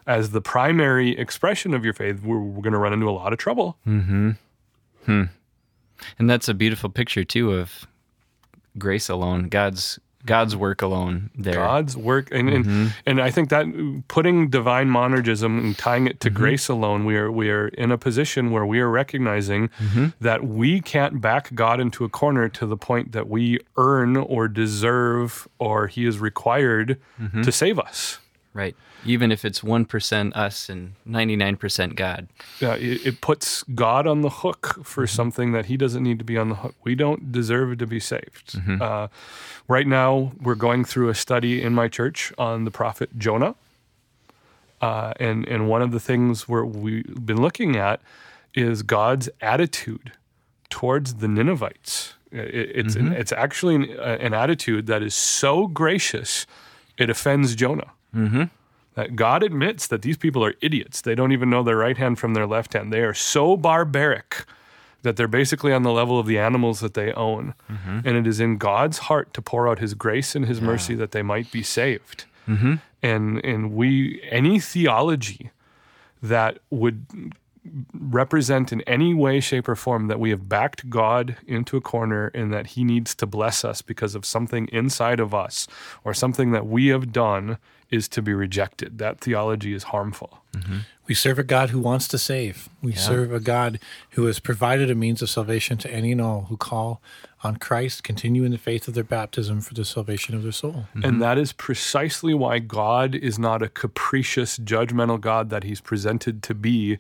as 0.07 0.31
the 0.31 0.41
primary 0.41 1.17
expression 1.19 1.75
of 1.75 1.85
your 1.85 1.93
faith, 1.93 2.23
we're, 2.23 2.39
we're 2.39 2.63
going 2.63 2.73
to 2.73 2.79
run 2.79 2.93
into 2.93 3.09
a 3.09 3.13
lot 3.13 3.33
of 3.33 3.39
trouble. 3.39 3.77
Hmm. 5.05 5.25
And 6.19 6.31
that's 6.31 6.49
a 6.49 6.55
beautiful 6.55 6.89
picture 6.89 7.25
too 7.25 7.53
of 7.53 7.87
grace 8.79 9.09
alone, 9.09 9.49
God's 9.49 9.99
God's 10.27 10.55
work 10.55 10.83
alone 10.83 11.31
there. 11.35 11.55
God's 11.55 11.97
work, 11.97 12.29
and 12.31 12.49
and, 12.49 12.65
mm-hmm. 12.65 12.87
and 13.07 13.21
I 13.21 13.31
think 13.31 13.49
that 13.51 13.67
putting 14.09 14.51
divine 14.51 14.89
monergism 14.89 15.59
and 15.59 15.79
tying 15.79 16.07
it 16.07 16.21
to 16.21 16.29
mm-hmm. 16.29 16.37
grace 16.37 16.69
alone, 16.69 17.05
we 17.05 17.17
are 17.17 17.31
we 17.31 17.51
are 17.51 17.69
in 17.69 17.91
a 17.91 17.99
position 17.99 18.51
where 18.51 18.67
we 18.67 18.81
are 18.81 18.91
recognizing 18.91 19.69
mm-hmm. 19.69 20.09
that 20.21 20.45
we 20.45 20.81
can't 20.81 21.21
back 21.21 21.55
God 21.55 21.81
into 21.81 22.05
a 22.05 22.09
corner 22.09 22.49
to 22.51 22.67
the 22.67 22.77
point 22.77 23.13
that 23.13 23.29
we 23.29 23.59
earn 23.77 24.17
or 24.17 24.49
deserve 24.49 25.49
or 25.59 25.87
He 25.87 26.07
is 26.07 26.19
required 26.19 27.01
to 27.43 27.53
save 27.53 27.79
us. 27.79 28.19
Right. 28.53 28.75
Even 29.05 29.31
if 29.31 29.45
it's 29.45 29.61
1% 29.61 30.37
us 30.37 30.69
and 30.69 30.95
99% 31.09 31.95
God. 31.95 32.27
Yeah, 32.59 32.75
it, 32.75 33.07
it 33.07 33.21
puts 33.21 33.63
God 33.63 34.09
on 34.09 34.23
the 34.23 34.29
hook 34.29 34.85
for 34.85 35.07
something 35.07 35.53
that 35.53 35.67
He 35.67 35.77
doesn't 35.77 36.03
need 36.03 36.19
to 36.19 36.25
be 36.25 36.37
on 36.37 36.49
the 36.49 36.57
hook. 36.57 36.75
We 36.83 36.97
don't 36.97 37.31
deserve 37.31 37.79
to 37.79 37.87
be 37.87 38.01
saved. 38.01 38.57
Uh, 38.83 39.09
right 39.69 39.87
now, 39.87 40.33
we're 40.41 40.57
going 40.57 40.85
through 40.85 41.11
a 41.11 41.15
study 41.15 41.63
in 41.63 41.75
my 41.75 41.87
church 41.87 42.33
on 42.39 42.65
the 42.65 42.71
prophet 42.73 43.19
Jonah, 43.19 43.55
uh, 44.81 45.13
and 45.21 45.47
and 45.47 45.69
one 45.69 45.83
of 45.83 45.93
the 45.93 46.01
things 46.01 46.49
where 46.49 46.65
we've 46.65 47.25
been 47.25 47.41
looking 47.41 47.77
at 47.77 48.01
is 48.55 48.83
God's 48.83 49.29
attitude 49.41 50.13
towards 50.71 51.15
the 51.15 51.29
Ninevites. 51.29 52.15
It, 52.33 52.73
it's 52.75 52.97
an, 52.97 53.13
it's 53.13 53.33
actually 53.33 53.75
an, 53.77 53.97
uh, 53.99 54.19
an 54.21 54.35
attitude 54.35 54.87
that 54.87 55.03
is 55.03 55.15
so 55.15 55.67
gracious 55.69 56.47
it 56.97 57.11
offends 57.11 57.55
Jonah 57.55 57.93
Mm-hmm. 58.15 58.45
that 58.95 59.17
God 59.17 59.43
admits 59.43 59.87
that 59.87 60.03
these 60.03 60.17
people 60.17 60.45
are 60.45 60.55
idiots. 60.61 61.01
They 61.01 61.15
don't 61.15 61.33
even 61.33 61.49
know 61.49 61.63
their 61.63 61.77
right 61.77 61.97
hand 61.97 62.19
from 62.19 62.35
their 62.35 62.47
left 62.47 62.73
hand. 62.73 62.93
They 62.93 63.03
are 63.03 63.15
so 63.15 63.57
barbaric 63.57 64.45
that 65.03 65.17
they're 65.17 65.29
basically 65.29 65.73
on 65.73 65.83
the 65.83 65.93
level 65.93 66.19
of 66.19 66.27
the 66.27 66.39
animals 66.39 66.81
that 66.81 66.95
they 66.95 67.13
own. 67.13 67.55
Mm-hmm. 67.71 68.01
And 68.05 68.17
it 68.17 68.27
is 68.27 68.41
in 68.41 68.59
God's 68.59 68.99
heart 68.99 69.33
to 69.35 69.43
pour 69.43 69.69
out 69.69 69.79
his 69.79 69.95
grace 69.95 70.35
and 70.35 70.47
his 70.47 70.61
mercy 70.61 70.95
that 70.95 71.13
they 71.13 71.23
might 71.23 71.51
be 71.51 71.63
saved. 71.63 72.25
Mm-hmm. 72.47 72.75
And 73.03 73.45
and 73.45 73.73
we 73.73 74.21
any 74.31 74.61
theology 74.61 75.51
that 76.23 76.59
would 76.69 77.07
represent 77.95 78.73
in 78.73 78.81
any 78.83 79.15
way, 79.15 79.41
shape, 79.41 79.69
or 79.69 79.77
form 79.77 80.09
that 80.09 80.19
we 80.19 80.31
have 80.31 80.49
backed 80.49 80.89
God 80.89 81.37
into 81.47 81.77
a 81.77 81.81
corner 81.81 82.29
and 82.35 82.53
that 82.53 82.69
He 82.69 82.85
needs 82.85 83.15
to 83.17 83.27
bless 83.27 83.65
us 83.65 83.83
because 83.83 84.15
of 84.15 84.25
something 84.25 84.69
inside 84.69 85.21
of 85.21 85.35
us 85.35 85.69
or 86.05 86.15
something 86.15 86.53
that 86.53 86.67
we 86.67 86.89
have 86.89 87.13
done 87.13 87.59
is 87.91 88.09
to 88.09 88.23
be 88.23 88.33
rejected. 88.33 88.99
That 88.99 89.21
theology 89.21 89.75
is 89.75 89.85
harmful. 89.85 90.39
We 91.07 91.15
serve 91.15 91.39
a 91.39 91.45
God 91.45 91.71
who 91.71 91.81
wants 91.81 92.07
to 92.09 92.19
save. 92.19 92.69
We 92.83 92.93
serve 92.95 93.33
a 93.33 93.41
God 93.41 93.79
who 94.11 94.27
has 94.27 94.39
provided 94.41 94.91
a 94.91 94.95
means 94.95 95.23
of 95.23 95.31
salvation 95.31 95.77
to 95.79 95.91
any 95.93 96.13
and 96.13 96.21
all 96.21 96.43
who 96.43 96.57
call 96.57 97.01
on 97.43 97.57
Christ, 97.57 98.03
continue 98.05 98.45
in 98.45 98.53
the 98.53 98.59
faith 98.59 98.87
of 98.87 98.95
their 98.95 99.05
baptism 99.05 99.61
for 99.61 99.75
the 99.75 99.85
salvation 99.85 100.35
of 100.35 100.43
their 100.43 100.53
soul. 100.53 100.87
And 101.03 101.21
that 101.23 101.39
is 101.39 101.53
precisely 101.53 102.35
why 102.35 102.59
God 102.59 103.15
is 103.15 103.39
not 103.39 103.63
a 103.63 103.69
capricious, 103.69 104.59
judgmental 104.59 105.21
God 105.21 105.51
that 105.51 105.65
He's 105.65 105.81
presented 105.81 106.43
to 106.45 106.55
be 106.55 106.99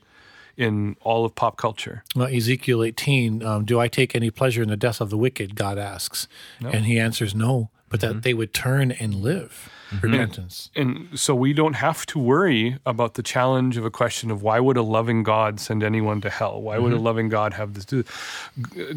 in 0.57 0.97
all 1.03 1.25
of 1.25 1.35
pop 1.35 1.57
culture. 1.57 2.03
Well, 2.17 2.29
Ezekiel 2.29 2.83
18, 2.85 3.43
um, 3.43 3.65
do 3.65 3.79
I 3.81 3.89
take 3.89 4.15
any 4.17 4.31
pleasure 4.31 4.63
in 4.63 4.69
the 4.69 4.77
death 4.77 5.01
of 5.01 5.11
the 5.11 5.17
wicked? 5.17 5.55
God 5.55 5.79
asks. 5.79 6.27
And 6.61 6.85
he 6.87 6.99
answers 6.99 7.35
no, 7.35 7.71
but 7.91 8.01
that 8.01 8.11
mm-hmm. 8.11 8.21
they 8.21 8.33
would 8.33 8.55
turn 8.55 8.93
and 8.93 9.17
live. 9.17 9.69
Mm-hmm. 9.91 10.07
Repentance. 10.07 10.71
And 10.77 11.09
so 11.19 11.35
we 11.35 11.53
don't 11.53 11.75
have 11.75 12.07
to 12.07 12.19
worry 12.19 12.79
about 12.87 13.15
the 13.15 13.23
challenge 13.23 13.77
of 13.77 13.85
a 13.85 13.91
question 13.91 14.31
of 14.31 14.41
why 14.41 14.61
would 14.61 14.77
a 14.77 14.83
loving 14.83 15.25
God 15.25 15.59
send 15.59 15.83
anyone 15.83 16.21
to 16.21 16.31
hell? 16.31 16.63
Why 16.63 16.79
would 16.79 16.93
a 16.93 16.95
mm-hmm. 16.95 17.05
loving 17.05 17.29
God 17.29 17.55
have 17.55 17.75
this 17.75 17.85
do? 17.85 18.05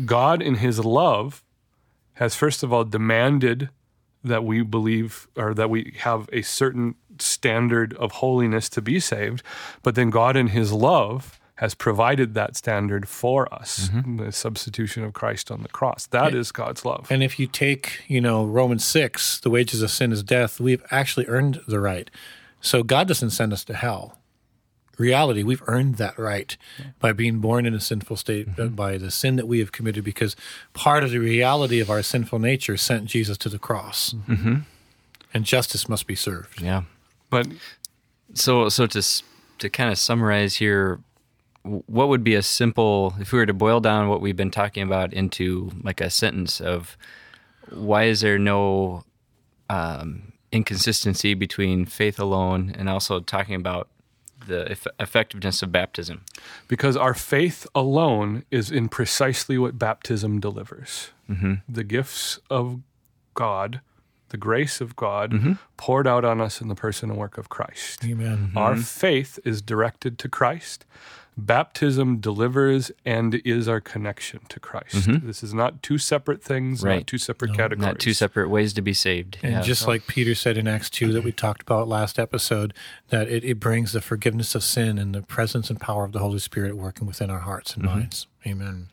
God, 0.06 0.41
in 0.41 0.56
His 0.56 0.79
love, 0.79 1.43
has 2.13 2.36
first 2.36 2.62
of 2.62 2.71
all 2.71 2.84
demanded 2.84 3.69
that 4.23 4.45
we 4.45 4.62
believe 4.62 5.27
or 5.36 5.53
that 5.56 5.69
we 5.69 5.95
have 5.97 6.29
a 6.32 6.43
certain 6.43 6.95
standard 7.19 7.93
of 7.95 8.13
holiness 8.13 8.69
to 8.69 8.82
be 8.82 8.99
saved, 8.99 9.43
but 9.82 9.95
then 9.95 10.12
God, 10.12 10.36
in 10.38 10.47
His 10.47 10.71
love, 10.71 11.39
has 11.63 11.73
provided 11.73 12.34
that 12.34 12.58
standard 12.58 13.08
for 13.08 13.52
us 13.54 13.88
mm-hmm. 13.88 14.17
the 14.17 14.34
substitution 14.34 15.02
of 15.02 15.13
Christ 15.13 15.49
on 15.49 15.63
the 15.63 15.69
cross. 15.69 16.08
That 16.08 16.36
is 16.36 16.52
God's 16.52 16.84
love. 16.84 17.08
And 17.10 17.23
if 17.23 17.39
you 17.39 17.47
take, 17.47 18.02
you 18.10 18.19
know, 18.19 18.43
Romans 18.43 18.84
6, 18.84 19.39
the 19.39 19.49
wages 19.49 19.82
of 19.82 19.89
sin 19.89 20.12
is 20.12 20.23
death, 20.23 20.60
we've 20.60 20.84
actually 20.91 21.26
earned 21.28 21.62
the 21.65 21.80
right. 21.80 22.12
So 22.60 22.84
God 22.84 23.08
doesn't 23.08 23.30
send 23.30 23.54
us 23.54 23.63
to 23.63 23.76
hell. 23.76 24.17
Reality, 24.97 25.41
we've 25.41 25.63
earned 25.65 25.95
that 25.95 26.19
right 26.19 26.58
by 26.99 27.13
being 27.13 27.39
born 27.39 27.65
in 27.65 27.73
a 27.73 27.80
sinful 27.80 28.17
state, 28.17 28.49
uh, 28.49 28.63
mm-hmm. 28.63 28.76
by 28.76 28.97
the 28.97 29.10
sin 29.10 29.38
that 29.38 29.47
we 29.47 29.60
have 29.60 29.71
committed, 29.71 30.04
because 30.04 30.36
part 30.73 31.02
of 31.02 31.12
the 31.12 31.19
reality 31.19 31.80
of 31.80 31.89
our 31.89 32.04
sinful 32.04 32.39
nature 32.39 32.76
sent 32.76 33.06
Jesus 33.06 33.38
to 33.38 33.47
the 33.47 33.58
cross. 33.58 34.13
Mm-hmm. 34.28 34.56
And 35.34 35.45
justice 35.45 35.88
must 35.88 36.08
be 36.08 36.15
served. 36.15 36.62
Yeah. 36.62 36.84
But 37.30 37.47
So, 38.34 38.67
so 38.67 38.86
to 38.86 39.23
to 39.60 39.69
kind 39.69 39.89
of 39.89 39.97
summarize 39.97 40.56
here, 40.56 40.99
w- 40.99 41.04
what 41.63 42.10
would 42.10 42.23
be 42.23 42.36
a 42.36 42.41
simple 42.41 43.15
if 43.19 43.32
we 43.32 43.39
were 43.39 43.45
to 43.45 43.54
boil 43.54 43.80
down 43.80 44.10
what 44.10 44.21
we've 44.21 44.36
been 44.36 44.52
talking 44.52 44.84
about 44.84 45.13
into 45.13 45.71
like 45.82 46.02
a 46.02 46.10
sentence 46.10 46.60
of 46.60 46.97
why 47.69 48.04
is 48.04 48.21
there 48.21 48.38
no 48.38 49.04
um, 49.69 50.34
inconsistency 50.52 51.34
between 51.34 51.86
faith 51.86 52.19
alone 52.19 52.73
and 52.78 52.89
also 52.89 53.19
talking 53.19 53.56
about 53.56 53.88
the 54.45 54.69
eff- 54.71 54.88
effectiveness 54.99 55.62
of 55.62 55.71
baptism? 55.71 56.26
Because 56.67 56.97
our 56.97 57.13
faith 57.13 57.65
alone 57.73 58.43
is 58.52 58.69
in 58.69 58.89
precisely 58.89 59.58
what 59.58 59.80
baptism 59.80 60.39
delivers 60.39 61.12
mm-hmm. 61.30 61.56
the 61.67 61.84
gifts 61.84 62.39
of 62.49 62.82
God, 63.34 63.82
the 64.30 64.38
grace 64.38 64.82
of 64.82 64.95
God 64.95 65.32
mm-hmm. 65.32 65.54
poured 65.78 66.08
out 66.08 66.26
on 66.26 66.41
us 66.41 66.62
in 66.62 66.67
the 66.67 66.76
person 66.76 67.10
and 67.10 67.17
work 67.17 67.38
of 67.38 67.49
Christ. 67.49 68.04
Amen. 68.06 68.52
Our 68.56 68.73
mm-hmm. 68.73 68.82
faith 68.82 69.39
is 69.45 69.62
directed 69.62 70.19
to 70.19 70.30
Christ. 70.30 70.86
Baptism 71.35 72.17
delivers 72.17 72.91
and 73.05 73.35
is 73.43 73.67
our 73.67 73.81
connection 73.81 74.41
to 74.49 74.59
Christ. 74.59 75.07
This 75.23 75.41
is 75.43 75.53
not 75.53 75.81
two 75.81 75.97
separate 75.97 76.43
things, 76.43 76.83
not 76.83 76.89
Right. 76.89 77.07
two 77.07 77.17
separate 77.17 77.55
categories. 77.55 77.81
Not 77.87 77.99
two 77.99 78.13
separate 78.13 78.49
ways 78.49 78.71
to 78.73 78.81
be 78.81 78.93
saved. 78.93 79.37
And 79.41 79.53
Yeah. 79.53 79.61
just 79.61 79.87
like 79.87 80.05
Peter 80.05 80.35
said 80.35 80.57
in 80.57 80.67
Acts 80.67 80.89
2 80.91 81.11
that 81.13 81.23
we 81.23 81.31
talked 81.31 81.61
about 81.63 81.87
last 81.87 82.19
episode, 82.19 82.73
that 83.09 83.27
it, 83.29 83.43
it 83.43 83.59
brings 83.59 83.93
the 83.93 84.01
forgiveness 84.01 84.53
of 84.53 84.63
sin 84.63 84.97
and 84.99 85.15
the 85.15 85.23
presence 85.23 85.69
and 85.71 85.79
power 85.79 86.03
of 86.05 86.11
the 86.11 86.19
Holy 86.19 86.37
Spirit 86.39 86.77
working 86.77 87.07
within 87.07 87.29
our 87.31 87.39
hearts 87.39 87.73
and 87.75 87.83
minds. 87.83 88.27
Amen. 88.45 88.89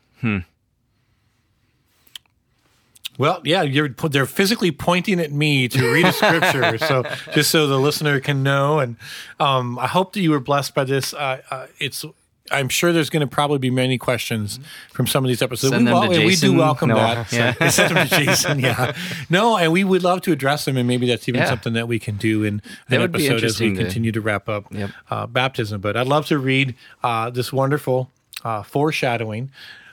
Well, 3.18 3.42
yeah, 3.44 3.62
you're 3.62 3.90
they're 3.90 4.24
physically 4.24 4.70
pointing 4.70 5.20
at 5.20 5.30
me 5.30 5.68
to 5.68 5.92
read 5.92 6.06
a 6.06 6.12
scripture, 6.12 6.78
so 6.86 7.04
just 7.34 7.50
so 7.50 7.66
the 7.66 7.78
listener 7.78 8.18
can 8.18 8.42
know. 8.42 8.78
And 8.78 8.96
um, 9.38 9.78
I 9.78 9.88
hope 9.88 10.14
that 10.14 10.20
you 10.22 10.30
were 10.30 10.40
blessed 10.40 10.74
by 10.74 10.84
this. 10.84 11.12
Uh, 11.12 11.42
uh, 11.50 11.66
it's 11.78 12.02
I'm 12.50 12.68
sure 12.68 12.92
there's 12.92 13.10
going 13.10 13.20
to 13.20 13.26
probably 13.26 13.58
be 13.58 13.70
many 13.70 13.96
questions 13.98 14.58
from 14.92 15.06
some 15.06 15.24
of 15.24 15.28
these 15.28 15.40
episodes. 15.42 15.72
Send 15.72 15.84
we, 15.86 15.90
them 15.90 16.02
to 16.02 16.08
wel- 16.08 16.18
and 16.18 16.26
we 16.26 16.36
do 16.36 16.54
welcome 16.54 16.88
No, 16.88 16.96
that. 16.96 17.32
yeah. 17.60 17.68
Send 17.68 17.94
them 17.96 18.08
to 18.08 18.16
Jason. 18.24 18.58
Yeah, 18.58 18.94
no, 19.30 19.56
and 19.56 19.72
we 19.72 19.84
would 19.84 20.02
love 20.02 20.20
to 20.22 20.32
address 20.32 20.64
them, 20.64 20.76
and 20.76 20.86
maybe 20.88 21.06
that's 21.06 21.28
even 21.28 21.40
Yeah. 21.42 21.48
something 21.48 21.72
that 21.74 21.86
we 21.88 21.98
can 21.98 22.16
do 22.16 22.42
in 22.44 22.60
an 22.88 23.00
would 23.00 23.12
be 23.12 23.26
episode 23.28 23.44
as 23.44 23.60
we 23.60 23.66
interesting 23.68 23.74
to- 23.76 23.82
continue 23.84 24.12
to 24.12 24.20
wrap 24.20 24.48
up 24.48 24.64
Yep. 24.70 24.90
uh, 25.10 25.26
baptism. 25.26 25.80
But 25.80 25.96
I'd 25.96 26.06
love 26.08 26.26
to 26.26 26.38
read 26.38 26.74
uh, 27.02 27.30
this 27.30 27.52
wonderful 27.52 28.10
uh, 28.44 28.62
foreshadowing 28.62 29.50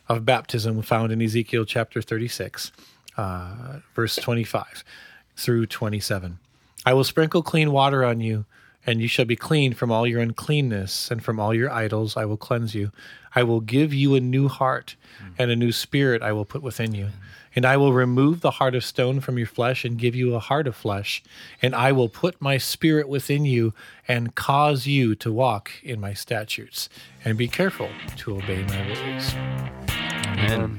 of 0.09 0.25
baptism 0.25 0.81
found 0.81 1.11
in 1.11 1.21
Ezekiel 1.21 1.65
chapter 1.65 2.01
36, 2.01 2.71
uh, 3.17 3.79
verse 3.93 4.15
25 4.15 4.83
through 5.35 5.65
27. 5.65 6.39
I 6.85 6.93
will 6.93 7.03
sprinkle 7.03 7.43
clean 7.43 7.71
water 7.71 8.05
on 8.05 8.21
you, 8.21 8.45
and 8.87 9.01
you 9.01 9.07
shall 9.09 9.25
be 9.25 9.35
clean 9.35 9.73
from 9.73 9.91
all 9.91 10.07
your 10.07 10.21
uncleanness, 10.21 11.11
and 11.11 11.21
from 11.21 11.39
all 11.39 11.53
your 11.53 11.69
idols 11.69 12.15
I 12.15 12.25
will 12.25 12.37
cleanse 12.37 12.73
you. 12.73 12.91
I 13.35 13.43
will 13.43 13.59
give 13.59 13.93
you 13.93 14.15
a 14.15 14.21
new 14.21 14.47
heart, 14.47 14.95
mm. 15.21 15.33
and 15.37 15.51
a 15.51 15.55
new 15.55 15.73
spirit 15.73 16.23
I 16.23 16.31
will 16.31 16.45
put 16.45 16.63
within 16.63 16.95
you. 16.95 17.05
Mm. 17.07 17.11
And 17.55 17.65
I 17.65 17.75
will 17.75 17.91
remove 17.91 18.41
the 18.41 18.51
heart 18.51 18.75
of 18.75 18.85
stone 18.85 19.19
from 19.19 19.37
your 19.37 19.47
flesh 19.47 19.83
and 19.83 19.97
give 19.97 20.15
you 20.15 20.35
a 20.35 20.39
heart 20.39 20.67
of 20.67 20.75
flesh. 20.75 21.23
And 21.59 21.73
I 21.73 21.91
will 21.91 22.07
put 22.07 22.39
my 22.39 22.59
spirit 22.59 23.09
within 23.09 23.45
you 23.45 23.73
and 24.07 24.35
cause 24.35 24.85
you 24.85 25.15
to 25.15 25.33
walk 25.33 25.71
in 25.81 25.99
my 25.99 26.13
statutes. 26.13 26.87
And 27.25 27.35
be 27.35 27.47
careful 27.47 27.89
to 28.17 28.37
obey 28.37 28.63
my 28.63 28.87
ways. 28.87 29.33
Amen. 30.37 30.77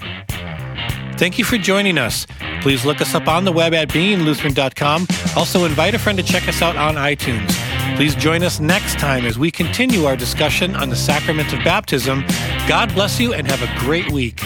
Thank 1.18 1.36
you 1.36 1.44
for 1.44 1.58
joining 1.58 1.98
us. 1.98 2.28
Please 2.62 2.84
look 2.84 3.00
us 3.00 3.12
up 3.12 3.26
on 3.26 3.44
the 3.44 3.52
web 3.52 3.74
at 3.74 3.88
beinglutheran.com. 3.88 5.08
Also, 5.36 5.64
invite 5.64 5.94
a 5.94 5.98
friend 5.98 6.16
to 6.16 6.24
check 6.24 6.46
us 6.46 6.62
out 6.62 6.76
on 6.76 6.94
iTunes. 6.94 7.67
Please 7.98 8.14
join 8.14 8.44
us 8.44 8.60
next 8.60 8.96
time 9.00 9.26
as 9.26 9.40
we 9.40 9.50
continue 9.50 10.04
our 10.04 10.14
discussion 10.14 10.76
on 10.76 10.88
the 10.88 10.94
sacrament 10.94 11.52
of 11.52 11.58
baptism. 11.64 12.24
God 12.68 12.94
bless 12.94 13.18
you 13.18 13.32
and 13.32 13.44
have 13.44 13.60
a 13.60 13.80
great 13.80 14.12
week. 14.12 14.40